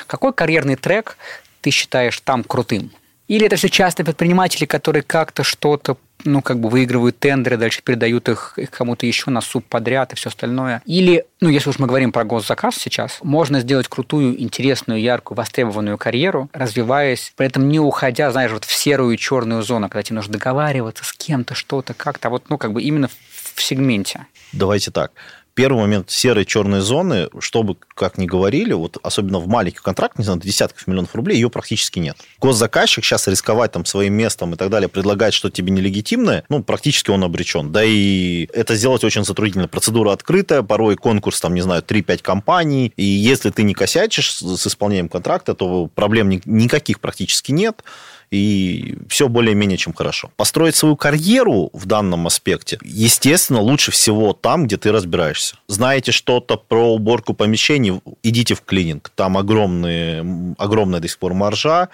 Какой 0.07 0.33
карьерный 0.33 0.77
трек 0.77 1.19
ты 1.61 1.71
считаешь 1.71 2.19
там 2.21 2.43
крутым? 2.43 2.91
Или 3.31 3.47
это 3.47 3.55
все 3.55 3.69
часто 3.69 4.03
предприниматели, 4.03 4.65
которые 4.65 5.05
как-то 5.05 5.45
что-то 5.45 5.97
ну, 6.25 6.43
как 6.43 6.59
бы 6.59 6.69
выигрывают 6.69 7.17
тендеры, 7.21 7.57
дальше 7.57 7.81
передают 7.81 8.29
их, 8.29 8.55
их 8.57 8.71
кому-то 8.73 9.07
еще 9.07 9.31
на 9.31 9.41
суп 9.41 9.65
подряд 9.69 10.13
и 10.13 10.17
все 10.17 10.31
остальное. 10.31 10.83
Или, 10.85 11.25
ну, 11.41 11.49
если 11.49 11.71
уж 11.71 11.79
мы 11.79 11.87
говорим 11.87 12.11
про 12.11 12.25
госзаказ 12.25 12.75
сейчас, 12.75 13.21
можно 13.23 13.61
сделать 13.61 13.87
крутую, 13.87 14.43
интересную, 14.43 15.01
яркую, 15.01 15.39
востребованную 15.39 15.97
карьеру, 15.97 16.51
развиваясь, 16.53 17.33
при 17.37 17.47
этом 17.47 17.69
не 17.69 17.79
уходя, 17.79 18.33
знаешь, 18.33 18.51
вот 18.51 18.65
в 18.65 18.73
серую 18.73 19.15
и 19.15 19.17
черную 19.17 19.63
зону, 19.63 19.89
когда 19.89 20.03
тебе 20.03 20.17
нужно 20.17 20.33
договариваться 20.33 21.05
с 21.05 21.13
кем-то, 21.13 21.55
что-то, 21.55 21.95
как-то, 21.95 22.29
а 22.29 22.31
вот, 22.33 22.51
ну, 22.51 22.59
как 22.59 22.73
бы 22.73 22.83
именно 22.83 23.09
в 23.55 23.63
сегменте. 23.63 24.27
Давайте 24.53 24.91
так 24.91 25.13
первый 25.55 25.81
момент 25.81 26.11
серой 26.11 26.45
черной 26.45 26.81
зоны, 26.81 27.29
чтобы, 27.39 27.77
как 27.95 28.19
ни 28.19 28.27
говорили, 28.27 28.73
вот 28.73 28.99
особенно 29.03 29.39
в 29.39 29.49
маленьких 29.49 29.83
контрактах, 29.83 30.19
не 30.19 30.25
знаю, 30.25 30.41
десятков 30.41 30.87
миллионов 30.87 31.15
рублей, 31.15 31.35
ее 31.35 31.51
практически 31.51 31.99
нет. 31.99 32.17
Госзаказчик 32.41 33.05
сейчас 33.05 33.29
рисковать 33.29 33.73
там 33.73 33.85
своим 33.85 34.15
местом 34.15 34.55
и 34.55 34.57
так 34.57 34.71
далее, 34.71 34.89
предлагать 34.89 35.35
что-то 35.35 35.57
тебе 35.57 35.73
нелегитимное, 35.73 36.45
ну, 36.49 36.63
практически 36.63 37.11
он 37.11 37.25
обречен. 37.25 37.73
Да 37.73 37.85
и 37.85 38.49
это 38.53 38.75
сделать 38.75 39.05
очень 39.05 39.25
затруднительно. 39.25 39.69
Процедура 39.69 40.13
открытая, 40.13 40.63
порой 40.63 40.97
конкурс, 40.97 41.41
там, 41.41 41.55
не 41.55 41.61
знаю, 41.61 41.83
3-5 41.83 42.23
компаний, 42.23 42.93
и 42.97 43.05
если 43.05 43.51
ты 43.51 43.63
не 43.63 43.75
косячишь 43.75 44.33
с 44.37 44.67
исполнением 44.67 45.09
контракта, 45.09 45.55
то 45.55 45.87
проблем 45.87 46.31
никаких 46.45 47.01
практически 47.01 47.53
нет 47.53 47.83
и 48.31 48.97
все 49.09 49.29
более-менее 49.29 49.77
чем 49.77 49.93
хорошо. 49.93 50.31
Построить 50.37 50.77
свою 50.77 50.97
карьеру 50.97 51.71
в 51.73 51.87
данном 51.87 52.27
аспекте, 52.27 52.79
естественно, 52.83 53.61
лучше 53.61 53.91
всего 53.91 54.33
там, 54.33 54.67
где 54.67 54.77
ты 54.77 54.93
разбираешься. 54.93 55.57
Знаете 55.67 56.13
что-то 56.13 56.57
про 56.57 56.95
уборку 56.95 57.35
помещений, 57.35 58.01
идите 58.23 58.55
в 58.55 58.63
клининг. 58.63 59.11
Там 59.15 59.37
огромные, 59.37 60.55
огромная 60.59 61.01
до 61.01 61.09
сих 61.09 61.19
пор 61.19 61.35
маржа, 61.35 61.89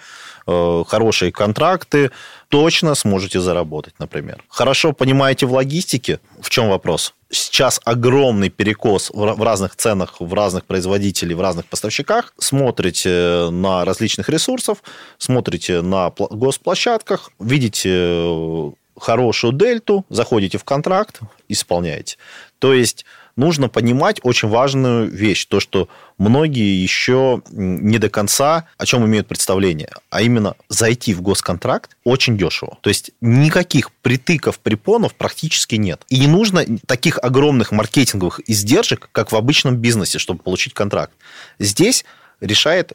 хорошие 0.47 1.31
контракты, 1.31 2.11
точно 2.49 2.95
сможете 2.95 3.39
заработать, 3.39 3.93
например. 3.99 4.43
Хорошо 4.49 4.93
понимаете 4.93 5.45
в 5.45 5.53
логистике, 5.53 6.19
в 6.41 6.49
чем 6.49 6.69
вопрос? 6.69 7.13
сейчас 7.29 7.81
огромный 7.83 8.49
перекос 8.49 9.11
в 9.13 9.43
разных 9.43 9.75
ценах, 9.75 10.21
в 10.21 10.33
разных 10.33 10.65
производителей, 10.65 11.35
в 11.35 11.41
разных 11.41 11.65
поставщиках. 11.65 12.33
Смотрите 12.37 13.49
на 13.51 13.85
различных 13.85 14.29
ресурсов, 14.29 14.83
смотрите 15.17 15.81
на 15.81 16.11
госплощадках, 16.17 17.31
видите 17.39 17.89
э, 17.93 18.71
хорошую 18.99 19.53
дельту, 19.53 20.05
заходите 20.09 20.57
в 20.57 20.63
контракт, 20.63 21.19
исполняете. 21.49 22.17
То 22.59 22.73
есть 22.73 23.05
нужно 23.37 23.69
понимать 23.69 24.19
очень 24.23 24.49
важную 24.49 25.09
вещь, 25.09 25.45
то, 25.45 25.59
что 25.59 25.87
многие 26.17 26.81
еще 26.81 27.41
не 27.51 27.97
до 27.99 28.09
конца 28.09 28.65
о 28.77 28.85
чем 28.85 29.05
имеют 29.05 29.27
представление, 29.27 29.91
а 30.09 30.21
именно 30.21 30.55
зайти 30.67 31.13
в 31.13 31.21
госконтракт 31.21 31.95
очень 32.03 32.37
дешево. 32.37 32.77
То 32.81 32.89
есть 32.89 33.11
никаких 33.21 33.91
притыков, 33.91 34.59
препонов 34.59 35.15
практически 35.15 35.75
нет. 35.75 36.01
И 36.09 36.19
не 36.19 36.27
нужно 36.27 36.65
таких 36.85 37.19
огромных 37.19 37.71
маркетинговых 37.71 38.41
издержек, 38.49 39.09
как 39.11 39.31
в 39.31 39.35
обычном 39.35 39.77
бизнесе, 39.77 40.19
чтобы 40.19 40.41
получить 40.41 40.73
контракт. 40.73 41.13
Здесь 41.59 42.03
решает 42.41 42.93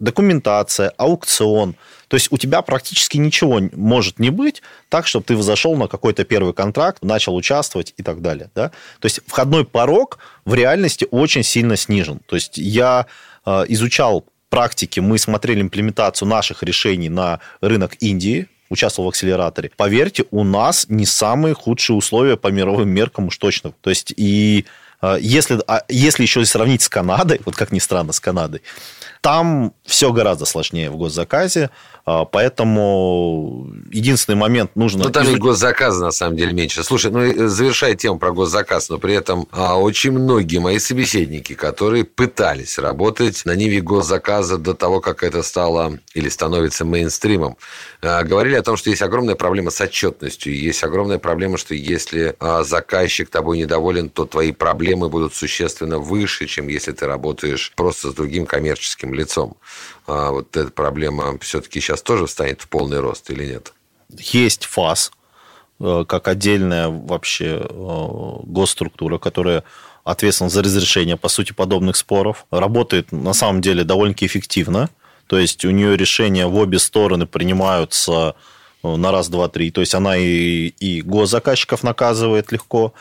документация, 0.00 0.92
аукцион. 0.96 1.76
То 2.08 2.16
есть 2.16 2.32
у 2.32 2.38
тебя 2.38 2.62
практически 2.62 3.18
ничего 3.18 3.60
может 3.72 4.18
не 4.18 4.30
быть 4.30 4.62
так, 4.88 5.06
чтобы 5.06 5.24
ты 5.24 5.40
зашел 5.40 5.76
на 5.76 5.86
какой-то 5.86 6.24
первый 6.24 6.52
контракт, 6.52 7.04
начал 7.04 7.36
участвовать 7.36 7.94
и 7.96 8.02
так 8.02 8.20
далее. 8.20 8.50
Да? 8.54 8.70
То 8.98 9.06
есть 9.06 9.20
входной 9.26 9.64
порог 9.64 10.18
в 10.44 10.54
реальности 10.54 11.06
очень 11.10 11.44
сильно 11.44 11.76
снижен. 11.76 12.20
То 12.26 12.34
есть 12.34 12.58
я 12.58 13.06
э, 13.46 13.64
изучал 13.68 14.24
практики, 14.48 14.98
мы 14.98 15.18
смотрели 15.18 15.60
имплементацию 15.60 16.26
наших 16.26 16.64
решений 16.64 17.08
на 17.08 17.38
рынок 17.60 17.96
Индии, 18.00 18.48
участвовал 18.68 19.08
в 19.08 19.10
акселераторе. 19.10 19.70
Поверьте, 19.76 20.24
у 20.30 20.44
нас 20.44 20.86
не 20.88 21.06
самые 21.06 21.54
худшие 21.54 21.96
условия 21.96 22.36
по 22.36 22.48
мировым 22.48 22.88
меркам 22.88 23.26
уж 23.26 23.38
точно. 23.38 23.72
То 23.80 23.90
есть 23.90 24.12
и 24.16 24.64
э, 25.02 25.18
если, 25.20 25.60
а 25.66 25.84
если 25.88 26.22
еще 26.22 26.44
сравнить 26.44 26.82
с 26.82 26.88
Канадой, 26.88 27.40
вот 27.44 27.56
как 27.56 27.72
ни 27.72 27.78
странно, 27.78 28.12
с 28.12 28.20
Канадой, 28.20 28.62
там 29.20 29.74
все 29.84 30.12
гораздо 30.12 30.46
сложнее 30.46 30.90
в 30.90 30.96
госзаказе. 30.96 31.70
А, 32.06 32.24
поэтому 32.24 33.68
единственный 33.92 34.36
момент 34.36 34.74
нужно... 34.74 35.04
Ну, 35.04 35.10
там 35.10 35.24
изуч... 35.24 35.36
и 35.36 35.38
госзаказа, 35.38 36.04
на 36.06 36.10
самом 36.10 36.36
деле, 36.36 36.52
меньше. 36.52 36.82
Слушай, 36.82 37.10
ну, 37.10 37.48
завершая 37.48 37.94
тему 37.94 38.18
про 38.18 38.32
госзаказ, 38.32 38.88
но 38.88 38.98
при 38.98 39.14
этом 39.14 39.46
а, 39.52 39.78
очень 39.78 40.12
многие 40.12 40.58
мои 40.58 40.78
собеседники, 40.78 41.54
которые 41.54 42.04
пытались 42.04 42.78
работать 42.78 43.42
на 43.44 43.54
ниве 43.54 43.80
госзаказа 43.80 44.58
до 44.58 44.74
того, 44.74 45.00
как 45.00 45.22
это 45.22 45.42
стало 45.42 45.98
или 46.14 46.28
становится 46.28 46.84
мейнстримом, 46.84 47.56
а, 48.02 48.24
говорили 48.24 48.54
о 48.54 48.62
том, 48.62 48.76
что 48.76 48.90
есть 48.90 49.02
огромная 49.02 49.34
проблема 49.34 49.70
с 49.70 49.80
отчетностью. 49.80 50.56
Есть 50.56 50.82
огромная 50.82 51.18
проблема, 51.18 51.58
что 51.58 51.74
если 51.74 52.34
а, 52.40 52.64
заказчик 52.64 53.28
тобой 53.28 53.58
недоволен, 53.58 54.08
то 54.08 54.24
твои 54.24 54.52
проблемы 54.52 55.08
будут 55.10 55.34
существенно 55.34 55.98
выше, 55.98 56.46
чем 56.46 56.68
если 56.68 56.92
ты 56.92 57.06
работаешь 57.06 57.72
просто 57.76 58.10
с 58.10 58.14
другим 58.14 58.46
коммерческим 58.46 59.09
лицом 59.14 59.56
а 60.10 60.30
вот 60.32 60.56
эта 60.56 60.70
проблема 60.70 61.38
все-таки 61.38 61.80
сейчас 61.80 62.02
тоже 62.02 62.26
встанет 62.26 62.60
в 62.62 62.68
полный 62.68 63.00
рост 63.00 63.30
или 63.30 63.44
нет? 63.46 63.72
Есть 64.18 64.64
ФАС, 64.64 65.12
э, 65.78 66.04
как 66.08 66.26
отдельная 66.28 66.88
вообще 66.88 67.60
э, 67.62 68.32
госструктура, 68.42 69.18
которая 69.18 69.62
ответственна 70.02 70.50
за 70.50 70.62
разрешение, 70.62 71.16
по 71.16 71.28
сути, 71.28 71.52
подобных 71.52 71.96
споров. 71.96 72.46
Работает, 72.50 73.12
на 73.12 73.32
самом 73.34 73.60
деле, 73.60 73.84
довольно-таки 73.84 74.26
эффективно. 74.26 74.90
То 75.28 75.38
есть, 75.38 75.64
у 75.64 75.70
нее 75.70 75.96
решения 75.96 76.46
в 76.46 76.56
обе 76.56 76.80
стороны 76.80 77.26
принимаются 77.26 78.34
э, 78.82 78.96
на 78.96 79.12
раз, 79.12 79.28
два, 79.28 79.48
три. 79.48 79.70
То 79.70 79.80
есть, 79.80 79.94
она 79.94 80.16
и, 80.16 80.68
и 80.80 81.02
госзаказчиков 81.02 81.82
наказывает 81.82 82.52
легко, 82.52 82.94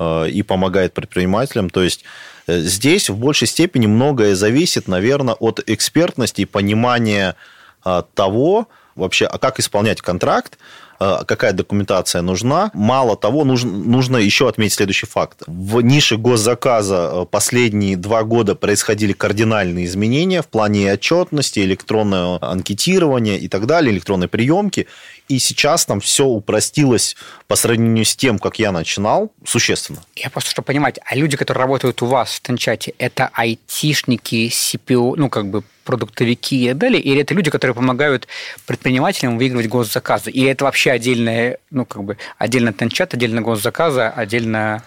и 0.00 0.42
помогает 0.42 0.94
предпринимателям. 0.94 1.70
То 1.70 1.82
есть, 1.82 2.02
здесь 2.46 3.10
в 3.10 3.16
большей 3.16 3.48
степени 3.48 3.86
многое 3.86 4.34
зависит, 4.34 4.88
наверное, 4.88 5.34
от 5.34 5.60
экспертности 5.66 6.42
и 6.42 6.46
понимания 6.46 7.36
а, 7.84 8.02
того, 8.02 8.68
вообще, 8.94 9.26
а 9.26 9.38
как 9.38 9.58
исполнять 9.60 10.00
контракт, 10.00 10.58
а, 11.04 11.24
какая 11.24 11.52
документация 11.52 12.22
нужна. 12.22 12.70
Мало 12.74 13.16
того, 13.16 13.44
нужно, 13.44 13.72
нужно 13.72 14.18
еще 14.18 14.48
отметить 14.48 14.74
следующий 14.74 15.06
факт. 15.06 15.42
В 15.48 15.80
нише 15.80 16.16
госзаказа 16.16 17.10
э, 17.12 17.26
последние 17.28 17.96
два 17.96 18.22
года 18.22 18.54
происходили 18.54 19.12
кардинальные 19.12 19.86
изменения 19.86 20.42
в 20.42 20.46
плане 20.46 20.92
отчетности, 20.92 21.58
электронного 21.60 22.38
анкетирования 22.40 23.36
и 23.36 23.48
так 23.48 23.66
далее, 23.66 23.92
электронной 23.92 24.28
приемки. 24.28 24.86
И 25.28 25.38
сейчас 25.38 25.86
там 25.86 26.00
все 26.00 26.24
упростилось 26.24 27.16
по 27.46 27.56
сравнению 27.56 28.04
с 28.04 28.14
тем, 28.16 28.38
как 28.38 28.58
я 28.58 28.72
начинал, 28.72 29.32
существенно. 29.44 30.02
Я 30.16 30.30
просто, 30.30 30.50
чтобы 30.50 30.66
понимать, 30.66 30.98
а 31.04 31.14
люди, 31.14 31.36
которые 31.36 31.62
работают 31.62 32.02
у 32.02 32.06
вас 32.06 32.34
в 32.34 32.40
Тенчате, 32.42 32.94
это 32.98 33.30
айтишники, 33.32 34.48
CPO, 34.48 35.14
ну, 35.16 35.30
как 35.30 35.48
бы 35.48 35.62
продуктовики 35.84 36.64
и 36.64 36.68
так 36.68 36.78
далее, 36.78 37.00
или 37.00 37.22
это 37.22 37.34
люди, 37.34 37.50
которые 37.50 37.74
помогают 37.74 38.28
предпринимателям 38.66 39.38
выигрывать 39.38 39.68
госзаказы? 39.68 40.30
Или 40.30 40.50
это 40.50 40.64
вообще 40.64 40.90
отдельное, 40.90 41.58
ну, 41.70 41.86
как 41.86 42.04
бы, 42.04 42.18
отдельно 42.38 42.72
Тенчат, 42.72 43.14
отдельно 43.14 43.42
госзаказа, 43.42 44.10
отдельно... 44.10 44.82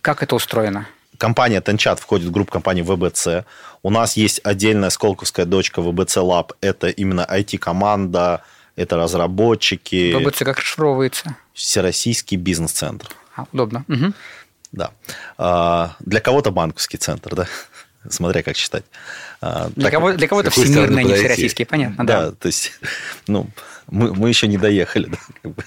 Как 0.00 0.22
это 0.22 0.36
устроено? 0.36 0.86
Компания 1.18 1.60
Тенчат 1.60 1.98
входит 1.98 2.28
в 2.28 2.30
группу 2.30 2.52
компании 2.52 2.82
ВБЦ. 2.82 3.44
У 3.82 3.90
нас 3.90 4.16
есть 4.16 4.40
отдельная 4.44 4.90
сколковская 4.90 5.46
дочка 5.46 5.82
ВБЦ 5.82 6.18
Lab. 6.18 6.52
Это 6.60 6.88
именно 6.88 7.26
IT-команда, 7.28 8.42
это 8.76 8.96
разработчики. 8.96 10.12
ВБЦ 10.14 10.38
как 10.38 10.58
расшифровывается? 10.58 11.36
Всероссийский 11.54 12.36
бизнес-центр. 12.36 13.08
А, 13.34 13.46
удобно. 13.52 13.84
Угу. 13.88 14.12
Да. 14.72 14.90
А, 15.38 15.96
для 16.00 16.20
кого-то 16.20 16.50
банковский 16.50 16.98
центр, 16.98 17.34
да. 17.34 17.48
смотря 18.10 18.42
как 18.42 18.56
считать. 18.56 18.84
А, 19.40 19.70
для, 19.74 19.84
так, 19.84 19.92
кого, 19.92 20.12
для 20.12 20.28
кого-то 20.28 20.50
всемирные, 20.50 21.04
не 21.04 21.14
всероссийские, 21.14 21.66
понятно, 21.66 22.06
да. 22.06 22.26
Да, 22.26 22.32
то 22.32 22.46
есть, 22.46 22.72
ну, 23.26 23.48
мы, 23.88 24.14
мы 24.14 24.28
еще 24.28 24.46
не 24.48 24.58
доехали, 24.58 25.06
да, 25.10 25.18
как 25.42 25.54
бы, 25.54 25.64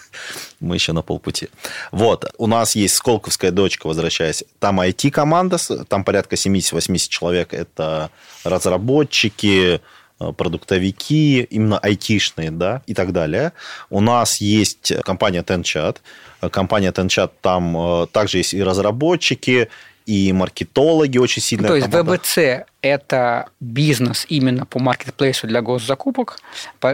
мы 0.60 0.76
еще 0.76 0.94
на 0.94 1.02
полпути. 1.02 1.50
Вот, 1.92 2.32
у 2.38 2.48
нас 2.48 2.76
есть 2.76 2.96
Сколковская 2.96 3.52
дочка, 3.52 3.88
возвращаясь, 3.88 4.44
там 4.60 4.80
IT-команда, 4.82 5.58
там 5.86 6.04
порядка 6.04 6.36
70-80 6.36 7.10
человек, 7.10 7.54
это 7.54 8.12
разработчики, 8.44 9.76
э, 9.76 9.80
продуктовики, 10.38 11.42
именно 11.44 11.78
айтишные, 11.78 12.52
да, 12.52 12.82
и 12.88 12.94
так 12.94 13.12
далее. 13.12 13.54
У 13.90 14.02
нас 14.02 14.42
есть 14.42 14.94
компания 15.04 15.42
TenChat. 15.42 15.98
Компания 16.52 16.92
TenChat, 16.92 17.32
там 17.42 17.78
э, 17.78 18.08
также 18.08 18.38
есть 18.38 18.54
и 18.54 18.64
разработчики, 18.64 19.70
и 20.06 20.34
маркетологи 20.34 21.18
очень 21.18 21.42
сильно. 21.42 21.68
То 21.68 21.76
есть 21.76 21.88
ВБЦ 21.88 22.66
это 22.82 23.50
бизнес 23.60 24.26
именно 24.30 24.66
по 24.66 24.80
маркетплейсу 24.80 25.48
для 25.48 25.62
госзакупок, 25.62 26.40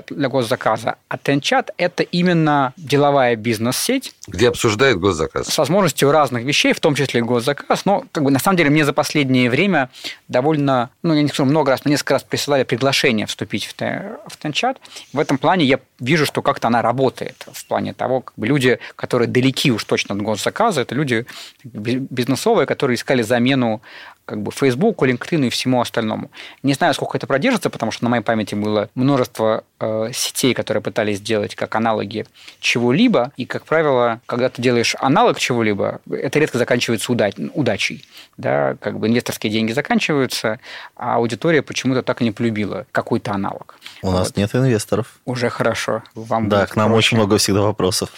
для 0.10 0.30
госзаказа, 0.30 0.96
а 1.08 1.18
Тенчат– 1.18 1.72
это 1.78 2.04
именно 2.04 2.74
деловая 2.78 3.36
бизнес-сеть. 3.36 4.14
Где 4.28 4.50
обсуждают 4.50 5.00
госзаказ. 5.00 5.48
С 5.48 5.58
возможностью 5.58 6.12
разных 6.12 6.44
вещей, 6.44 6.74
в 6.74 6.80
том 6.80 6.96
числе 6.96 7.22
госзаказ. 7.22 7.86
Но 7.86 8.06
как 8.12 8.24
бы, 8.24 8.32
на 8.32 8.40
самом 8.40 8.58
деле 8.58 8.70
мне 8.70 8.86
за 8.86 8.94
последнее 8.94 9.50
время 9.50 9.90
довольно, 10.28 10.90
ну, 11.04 11.14
я 11.14 11.22
не 11.22 11.28
скажу 11.28 11.46
много 11.46 11.72
раз, 11.72 11.86
но 11.86 11.92
несколько 11.92 12.16
раз 12.16 12.24
присылали 12.24 12.64
приглашение 12.64 13.28
вступить 13.28 13.66
в, 13.66 13.74
в 13.76 14.38
Тенчат. 14.38 14.80
В 15.14 15.20
этом 15.20 15.38
плане 15.38 15.66
я 15.66 15.80
вижу, 16.00 16.26
что 16.26 16.42
как-то 16.42 16.68
она 16.68 16.82
работает. 16.82 17.46
В 17.52 17.66
плане 17.66 17.94
того, 17.94 18.22
как 18.22 18.34
бы 18.38 18.48
люди, 18.48 18.80
которые 18.96 19.28
далеки 19.28 19.72
уж 19.72 19.84
точно 19.84 20.16
от 20.16 20.22
госзаказа, 20.22 20.82
это 20.82 20.96
люди 20.96 21.26
бизнесовые, 21.64 22.66
которые 22.66 22.96
искали 22.96 23.22
замену 23.22 23.82
как 24.26 24.42
бы 24.42 24.52
Фейсбуку, 24.52 25.06
LinkedIn 25.06 25.48
и 25.48 25.50
всему 25.50 25.75
остальному. 25.82 26.30
Не 26.64 26.74
знаю, 26.74 26.94
сколько 26.94 27.18
это 27.18 27.28
продержится, 27.28 27.70
потому 27.70 27.92
что 27.92 28.04
на 28.04 28.10
моей 28.10 28.24
памяти 28.24 28.56
было 28.56 28.90
множество 28.96 29.64
э, 29.80 30.10
сетей, 30.14 30.54
которые 30.54 30.82
пытались 30.82 31.18
сделать 31.18 31.56
как 31.56 31.76
аналоги 31.76 32.26
чего-либо, 32.60 33.32
и, 33.38 33.46
как 33.46 33.66
правило, 33.66 34.20
когда 34.26 34.50
ты 34.50 34.62
делаешь 34.62 34.96
аналог 35.00 35.40
чего-либо, 35.40 36.02
это 36.10 36.40
редко 36.40 36.58
заканчивается 36.58 37.12
удач 37.12 37.36
удачей. 37.54 38.06
Да? 38.38 38.76
Как 38.80 39.00
бы 39.00 39.08
инвесторские 39.08 39.52
деньги 39.52 39.72
заканчиваются, 39.72 40.60
а 40.96 41.16
аудитория 41.16 41.62
почему-то 41.62 42.04
так 42.04 42.22
и 42.22 42.24
не 42.24 42.32
полюбила 42.32 42.86
какой-то 42.92 43.32
аналог. 43.32 43.78
У 44.02 44.08
вот. 44.08 44.20
нас 44.20 44.36
нет 44.36 44.54
инвесторов. 44.56 45.20
Уже 45.26 45.50
хорошо. 45.50 46.04
Вам 46.14 46.50
да, 46.50 46.66
к 46.66 46.76
нам 46.76 46.90
проще. 46.90 46.98
очень 46.98 47.18
много 47.18 47.38
всегда 47.38 47.62
вопросов. 47.62 48.10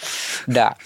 Да. 0.46 0.76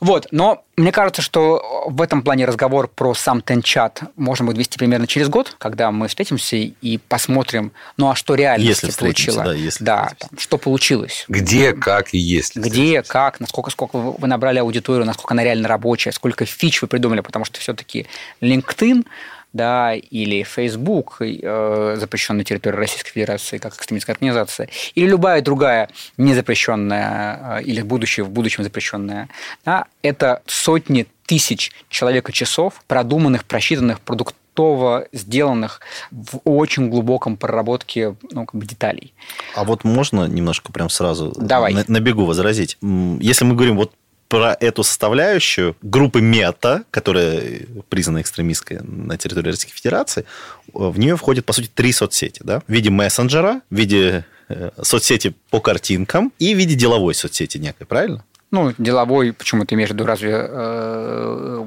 Вот, 0.00 0.28
но 0.30 0.64
мне 0.76 0.92
кажется, 0.92 1.22
что 1.22 1.84
в 1.88 2.00
этом 2.00 2.22
плане 2.22 2.44
разговор 2.44 2.88
про 2.88 3.14
сам 3.14 3.42
Тенчат 3.42 4.02
можно 4.16 4.46
будет 4.46 4.58
вести 4.58 4.78
примерно 4.78 5.06
через 5.06 5.28
год, 5.28 5.54
когда 5.58 5.90
мы 5.90 6.08
встретимся 6.08 6.56
и 6.56 6.98
посмотрим, 7.08 7.72
ну 7.96 8.10
а 8.10 8.14
что 8.14 8.34
реально 8.34 8.64
если 8.64 8.90
получилось. 8.90 9.44
Да, 9.44 9.52
если 9.52 9.84
да 9.84 10.12
там, 10.18 10.30
что 10.38 10.58
получилось. 10.58 11.24
Где, 11.28 11.72
как 11.72 12.14
и 12.14 12.18
если. 12.18 12.60
Где, 12.60 13.02
как, 13.02 13.40
насколько 13.40 13.70
сколько 13.70 13.96
вы 13.98 14.26
набрали 14.28 14.58
аудиторию, 14.58 15.04
насколько 15.04 15.34
она 15.34 15.44
реально 15.44 15.68
рабочая, 15.68 16.12
сколько 16.12 16.44
фич 16.46 16.82
вы 16.82 16.88
придумали, 16.88 17.20
потому 17.20 17.44
что 17.44 17.60
все-таки 17.60 18.06
LinkedIn 18.40 19.04
да, 19.52 19.94
или 19.94 20.42
Facebook, 20.42 21.16
э, 21.20 21.96
запрещенная 21.98 22.38
на 22.38 22.44
территории 22.44 22.76
Российской 22.76 23.10
Федерации 23.10 23.58
как 23.58 23.74
экстремистская 23.74 24.14
организация, 24.14 24.68
или 24.94 25.06
любая 25.06 25.42
другая 25.42 25.90
незапрещенная 26.16 27.60
э, 27.60 27.62
или 27.64 27.82
будущее, 27.82 28.24
в 28.24 28.30
будущем 28.30 28.64
запрещенная, 28.64 29.28
да, 29.64 29.86
это 30.02 30.42
сотни 30.46 31.06
тысяч 31.26 31.72
человека-часов, 31.88 32.82
продуманных, 32.86 33.44
просчитанных, 33.44 34.00
продуктово 34.00 35.06
сделанных 35.12 35.80
в 36.10 36.40
очень 36.44 36.90
глубоком 36.90 37.36
проработке 37.36 38.16
ну, 38.32 38.44
как 38.44 38.60
бы 38.60 38.66
деталей. 38.66 39.14
А 39.54 39.64
вот 39.64 39.84
можно 39.84 40.26
немножко 40.26 40.72
прям 40.72 40.90
сразу 40.90 41.32
Давай. 41.36 41.72
На, 41.72 41.84
на 41.86 42.00
бегу 42.00 42.24
возразить? 42.24 42.76
Если 42.82 43.44
мы 43.44 43.54
говорим 43.54 43.76
вот 43.76 43.92
про 44.32 44.56
эту 44.58 44.82
составляющую 44.82 45.76
группы 45.82 46.22
мета, 46.22 46.84
которая 46.90 47.66
признана 47.90 48.22
экстремистской 48.22 48.78
на 48.80 49.18
территории 49.18 49.50
Российской 49.50 49.74
Федерации, 49.74 50.24
в 50.72 50.98
нее 50.98 51.18
входит, 51.18 51.44
по 51.44 51.52
сути, 51.52 51.68
три 51.74 51.92
соцсети. 51.92 52.40
Да? 52.42 52.62
В 52.66 52.72
виде 52.72 52.88
мессенджера, 52.88 53.60
в 53.68 53.76
виде 53.76 54.24
э, 54.48 54.70
соцсети 54.80 55.34
по 55.50 55.60
картинкам 55.60 56.32
и 56.38 56.54
в 56.54 56.56
виде 56.56 56.74
деловой 56.74 57.14
соцсети 57.14 57.58
некой, 57.58 57.86
правильно? 57.86 58.24
Ну, 58.52 58.74
деловой, 58.76 59.32
почему 59.32 59.64
ты 59.64 59.74
имеешь 59.76 59.88
в 59.88 59.94
виду, 59.94 60.04
разве 60.04 60.30
э, 60.30 61.64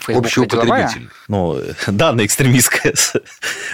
Facebook 0.00 0.24
Общий 0.24 0.40
потребитель. 0.40 1.08
Ну, 1.28 1.60
данная 1.86 2.26
экстремистская 2.26 2.92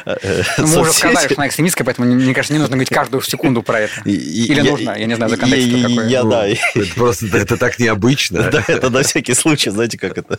э, 0.04 0.42
ну, 0.58 0.66
Мы 0.66 0.80
уже 0.82 0.92
сказали, 0.92 1.24
что 1.24 1.34
она 1.38 1.46
экстремистская, 1.48 1.86
поэтому, 1.86 2.12
мне 2.12 2.34
кажется, 2.34 2.52
не 2.52 2.58
нужно 2.58 2.76
говорить 2.76 2.90
каждую 2.90 3.22
секунду 3.22 3.62
про 3.62 3.80
это. 3.80 3.94
Или 4.04 4.60
нужно, 4.60 4.90
я 4.90 5.06
не 5.06 5.16
знаю, 5.16 5.30
законодательство 5.30 5.88
какое. 5.88 6.08
Я, 6.08 6.22
да. 6.22 6.46
Это 6.48 6.94
просто 6.94 7.26
это 7.38 7.56
так 7.56 7.78
необычно. 7.78 8.50
Да, 8.50 8.64
это 8.66 8.90
на 8.90 9.04
всякий 9.04 9.34
случай, 9.34 9.70
знаете, 9.70 9.96
как 9.96 10.18
это... 10.18 10.38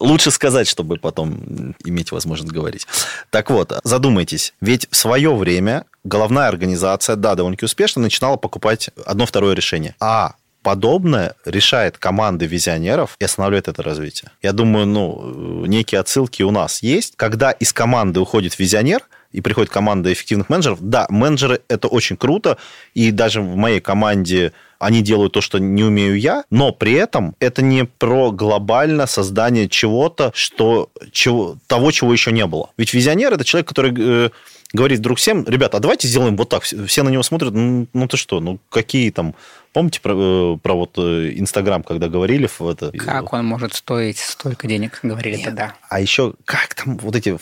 Лучше 0.00 0.30
сказать, 0.30 0.66
чтобы 0.66 0.96
потом 0.96 1.74
иметь 1.84 2.10
возможность 2.10 2.52
говорить. 2.52 2.86
Так 3.30 3.50
вот, 3.50 3.78
задумайтесь, 3.84 4.54
ведь 4.60 4.88
в 4.90 4.96
свое 4.96 5.34
время 5.34 5.84
головная 6.04 6.48
организация, 6.48 7.16
да, 7.16 7.34
довольно-таки 7.34 7.66
успешно 7.66 8.00
начинала 8.02 8.36
покупать 8.36 8.90
одно-второе 9.04 9.54
решение. 9.54 9.94
А 10.00 10.34
подобное 10.64 11.34
решает 11.44 11.98
команды 11.98 12.46
визионеров 12.46 13.16
и 13.20 13.24
останавливает 13.24 13.68
это 13.68 13.82
развитие. 13.82 14.32
Я 14.42 14.52
думаю, 14.52 14.86
ну, 14.86 15.66
некие 15.66 16.00
отсылки 16.00 16.42
у 16.42 16.50
нас 16.50 16.82
есть. 16.82 17.14
Когда 17.16 17.52
из 17.52 17.72
команды 17.72 18.18
уходит 18.18 18.58
визионер, 18.58 19.02
и 19.34 19.40
приходит 19.40 19.68
команда 19.68 20.12
эффективных 20.12 20.48
менеджеров. 20.48 20.78
Да, 20.80 21.06
менеджеры– 21.10 21.60
это 21.68 21.88
очень 21.88 22.16
круто, 22.16 22.56
и 22.94 23.10
даже 23.10 23.40
в 23.40 23.56
моей 23.56 23.80
команде 23.80 24.52
они 24.78 25.02
делают 25.02 25.32
то, 25.32 25.40
что 25.40 25.58
не 25.58 25.82
умею 25.82 26.16
я, 26.16 26.44
но 26.50 26.70
при 26.70 26.92
этом 26.92 27.34
это 27.40 27.60
не 27.60 27.84
про 27.84 28.30
глобальное 28.30 29.06
создание 29.06 29.68
чего-то, 29.68 30.30
что, 30.34 30.88
чего, 31.10 31.56
того, 31.66 31.90
чего 31.90 32.12
еще 32.12 32.30
не 32.30 32.46
было. 32.46 32.70
Ведь 32.76 32.94
визионер– 32.94 33.32
это 33.34 33.44
человек, 33.44 33.66
который 33.66 33.92
э, 33.98 34.30
говорит 34.72 35.00
вдруг 35.00 35.18
всем, 35.18 35.44
ребята, 35.48 35.78
а 35.78 35.80
давайте 35.80 36.06
сделаем 36.06 36.36
вот 36.36 36.50
так. 36.50 36.62
Все 36.62 37.02
на 37.02 37.08
него 37.08 37.24
смотрят, 37.24 37.54
ну, 37.54 37.88
ну 37.92 38.06
ты 38.06 38.16
что, 38.16 38.38
ну 38.38 38.60
какие 38.68 39.10
там 39.10 39.34
Помните 39.74 40.00
про, 40.00 40.14
э, 40.14 40.56
про 40.62 40.74
вот 40.74 40.92
э, 40.98 41.32
Инстаграм, 41.34 41.82
когда 41.82 42.08
говорили 42.08 42.46
в 42.46 42.60
это? 42.60 42.92
Как 42.92 43.32
он 43.32 43.44
может 43.44 43.74
стоить 43.74 44.18
столько 44.18 44.68
денег, 44.68 45.00
говорили 45.02 45.34
Нет. 45.34 45.46
тогда. 45.46 45.74
А 45.88 46.00
еще 46.00 46.34
как 46.44 46.74
там 46.74 46.96
вот 46.98 47.16
эти 47.16 47.36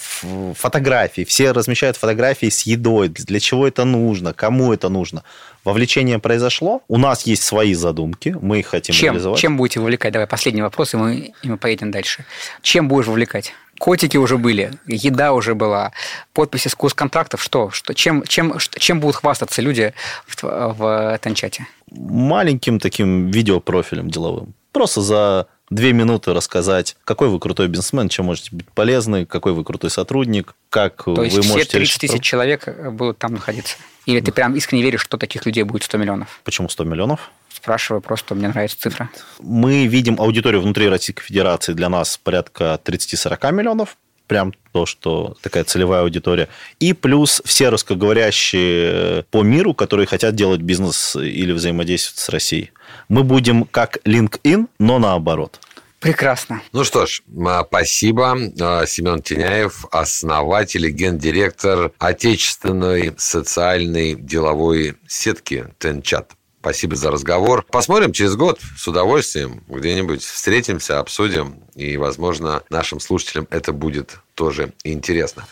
фотографии, 0.54 1.24
все 1.24 1.52
размещают 1.52 1.98
фотографии 1.98 2.48
с 2.48 2.62
едой, 2.62 3.10
для 3.10 3.38
чего 3.38 3.68
это 3.68 3.84
нужно, 3.84 4.32
кому 4.32 4.72
это 4.72 4.88
нужно. 4.88 5.24
Вовлечение 5.62 6.18
произошло, 6.18 6.82
у 6.88 6.96
нас 6.96 7.26
есть 7.26 7.42
свои 7.42 7.74
задумки, 7.74 8.34
мы 8.40 8.60
их 8.60 8.68
хотим 8.68 8.94
чем, 8.94 9.12
реализовать. 9.12 9.38
Чем 9.38 9.58
будете 9.58 9.80
вовлекать? 9.80 10.14
Давай 10.14 10.26
последний 10.26 10.62
вопрос, 10.62 10.94
и 10.94 10.96
мы, 10.96 11.34
и 11.42 11.48
мы 11.48 11.58
поедем 11.58 11.90
дальше. 11.90 12.24
Чем 12.62 12.88
будешь 12.88 13.08
вовлекать? 13.08 13.52
Котики 13.78 14.16
уже 14.16 14.38
были, 14.38 14.72
еда 14.86 15.34
уже 15.34 15.54
была, 15.54 15.92
подписи 16.32 16.68
с 16.68 16.94
контрактов. 16.94 17.42
Что? 17.42 17.70
что 17.70 17.94
чем, 17.94 18.22
чем, 18.24 18.56
чем 18.58 19.00
будут 19.00 19.16
хвастаться 19.16 19.60
люди 19.60 19.92
в, 20.26 20.42
в 20.42 21.18
Танчате? 21.20 21.66
Маленьким 21.94 22.78
таким 22.78 23.30
видеопрофилем 23.30 24.10
деловым. 24.10 24.54
Просто 24.72 25.00
за 25.02 25.46
две 25.70 25.92
минуты 25.92 26.32
рассказать, 26.32 26.96
какой 27.04 27.28
вы 27.28 27.38
крутой 27.38 27.68
бизнесмен, 27.68 28.08
чем 28.08 28.26
можете 28.26 28.54
быть 28.54 28.68
полезны, 28.70 29.26
какой 29.26 29.52
вы 29.52 29.64
крутой 29.64 29.90
сотрудник, 29.90 30.54
как 30.70 31.04
То 31.04 31.14
вы 31.14 31.26
есть 31.26 31.36
можете... 31.36 31.68
все 31.68 31.78
30 31.78 32.00
тысяч 32.00 32.22
человек 32.22 32.68
будут 32.92 33.18
там 33.18 33.34
находиться? 33.34 33.76
Или 34.06 34.20
ты 34.20 34.32
прям 34.32 34.54
искренне 34.56 34.82
веришь, 34.82 35.02
что 35.02 35.16
таких 35.16 35.46
людей 35.46 35.62
будет 35.62 35.84
100 35.84 35.98
миллионов? 35.98 36.40
Почему 36.44 36.68
100 36.68 36.84
миллионов? 36.84 37.30
Спрашиваю, 37.48 38.00
просто 38.00 38.34
мне 38.34 38.48
нравится 38.48 38.80
цифра. 38.80 39.10
Мы 39.40 39.86
видим 39.86 40.20
аудиторию 40.20 40.60
внутри 40.60 40.88
Российской 40.88 41.22
Федерации 41.22 41.74
для 41.74 41.88
нас 41.88 42.18
порядка 42.18 42.80
30-40 42.82 43.52
миллионов 43.52 43.96
прям 44.26 44.52
то, 44.72 44.86
что 44.86 45.36
такая 45.42 45.64
целевая 45.64 46.02
аудитория. 46.02 46.48
И 46.80 46.92
плюс 46.92 47.42
все 47.44 47.68
русскоговорящие 47.68 49.24
по 49.30 49.42
миру, 49.42 49.74
которые 49.74 50.06
хотят 50.06 50.34
делать 50.34 50.60
бизнес 50.60 51.16
или 51.16 51.52
взаимодействовать 51.52 52.18
с 52.18 52.28
Россией. 52.28 52.72
Мы 53.08 53.22
будем 53.22 53.64
как 53.64 53.98
LinkedIn, 54.04 54.68
но 54.78 54.98
наоборот. 54.98 55.60
Прекрасно. 56.02 56.60
Ну 56.72 56.82
что 56.82 57.06
ж, 57.06 57.22
спасибо. 57.68 58.36
А, 58.60 58.84
Семен 58.86 59.22
Теняев, 59.22 59.86
основатель 59.92 60.86
и 60.86 60.90
гендиректор 60.90 61.92
отечественной 61.98 63.14
социальной 63.18 64.16
деловой 64.16 64.96
сетки 65.06 65.66
Тенчат. 65.78 66.32
Спасибо 66.62 66.94
за 66.94 67.10
разговор. 67.10 67.66
Посмотрим 67.72 68.12
через 68.12 68.36
год 68.36 68.60
с 68.78 68.86
удовольствием. 68.86 69.64
Где-нибудь 69.66 70.22
встретимся, 70.22 71.00
обсудим. 71.00 71.56
И, 71.74 71.96
возможно, 71.96 72.62
нашим 72.70 73.00
слушателям 73.00 73.48
это 73.50 73.72
будет 73.72 74.18
тоже 74.36 74.72
интересно. 74.84 75.44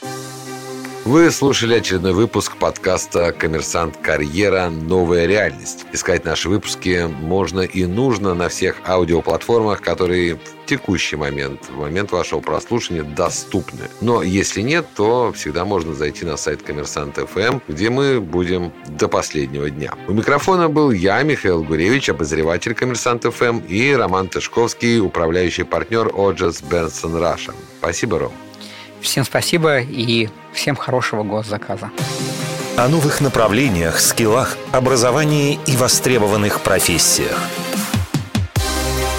Вы 1.07 1.31
слушали 1.31 1.77
очередной 1.77 2.13
выпуск 2.13 2.59
подкаста 2.59 3.33
«Коммерсант. 3.33 3.97
Карьера. 4.03 4.69
Новая 4.69 5.25
реальность». 5.25 5.87
Искать 5.95 6.27
наши 6.27 6.51
выпуски 6.51 7.09
можно 7.11 7.63
и 7.63 7.87
нужно 7.87 8.35
на 8.35 8.51
всех 8.51 8.77
аудиоплатформах, 8.87 9.81
которые 9.81 10.35
в 10.35 10.67
текущий 10.67 11.17
момент, 11.17 11.71
в 11.71 11.79
момент 11.79 12.13
вашего 12.13 12.41
прослушивания 12.41 13.03
доступны. 13.03 13.89
Но 14.03 14.23
если 14.23 14.61
нет, 14.61 14.87
то 14.95 15.33
всегда 15.35 15.65
можно 15.65 15.95
зайти 15.95 16.27
на 16.27 16.37
сайт 16.37 16.63
«Коммерсант 16.63 17.17
ФМ», 17.17 17.61
где 17.67 17.89
мы 17.89 18.21
будем 18.21 18.71
до 18.87 19.09
последнего 19.09 19.71
дня. 19.71 19.95
У 20.07 20.13
микрофона 20.13 20.69
был 20.69 20.91
я, 20.91 21.23
Михаил 21.23 21.65
Гуревич, 21.65 22.11
обозреватель 22.11 22.75
«Коммерсант 22.75 23.25
ФМ» 23.25 23.61
и 23.61 23.91
Роман 23.95 24.29
Тышковский, 24.29 25.01
управляющий 25.01 25.65
партнер 25.65 26.13
«Odgers 26.15 26.61
Berndtson 26.61 27.17
Russia». 27.17 27.55
Спасибо, 27.79 28.19
Ром. 28.19 28.33
Всем 29.01 29.25
спасибо 29.25 29.81
и 29.81 30.29
всем 30.53 30.77
хорошего 30.77 31.23
госзаказа. 31.23 31.91
О 32.77 32.89
новых 32.89 33.21
направлениях, 33.21 34.01
скиллах, 34.01 34.57
образовании 34.73 35.59
и 35.67 35.77
востребованных 35.77 36.61
профессиях. 36.61 37.37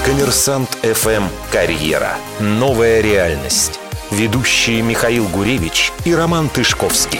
Коммерсант 0.06 0.70
ФМ 0.82 1.24
«Карьера». 1.52 2.16
Новая 2.40 3.02
реальность. 3.02 3.80
Ведущие 4.10 4.82
Михаил 4.82 5.28
Гуревич 5.28 5.92
и 6.06 6.16
Роман 6.16 6.50
Тышковский. 6.50 7.20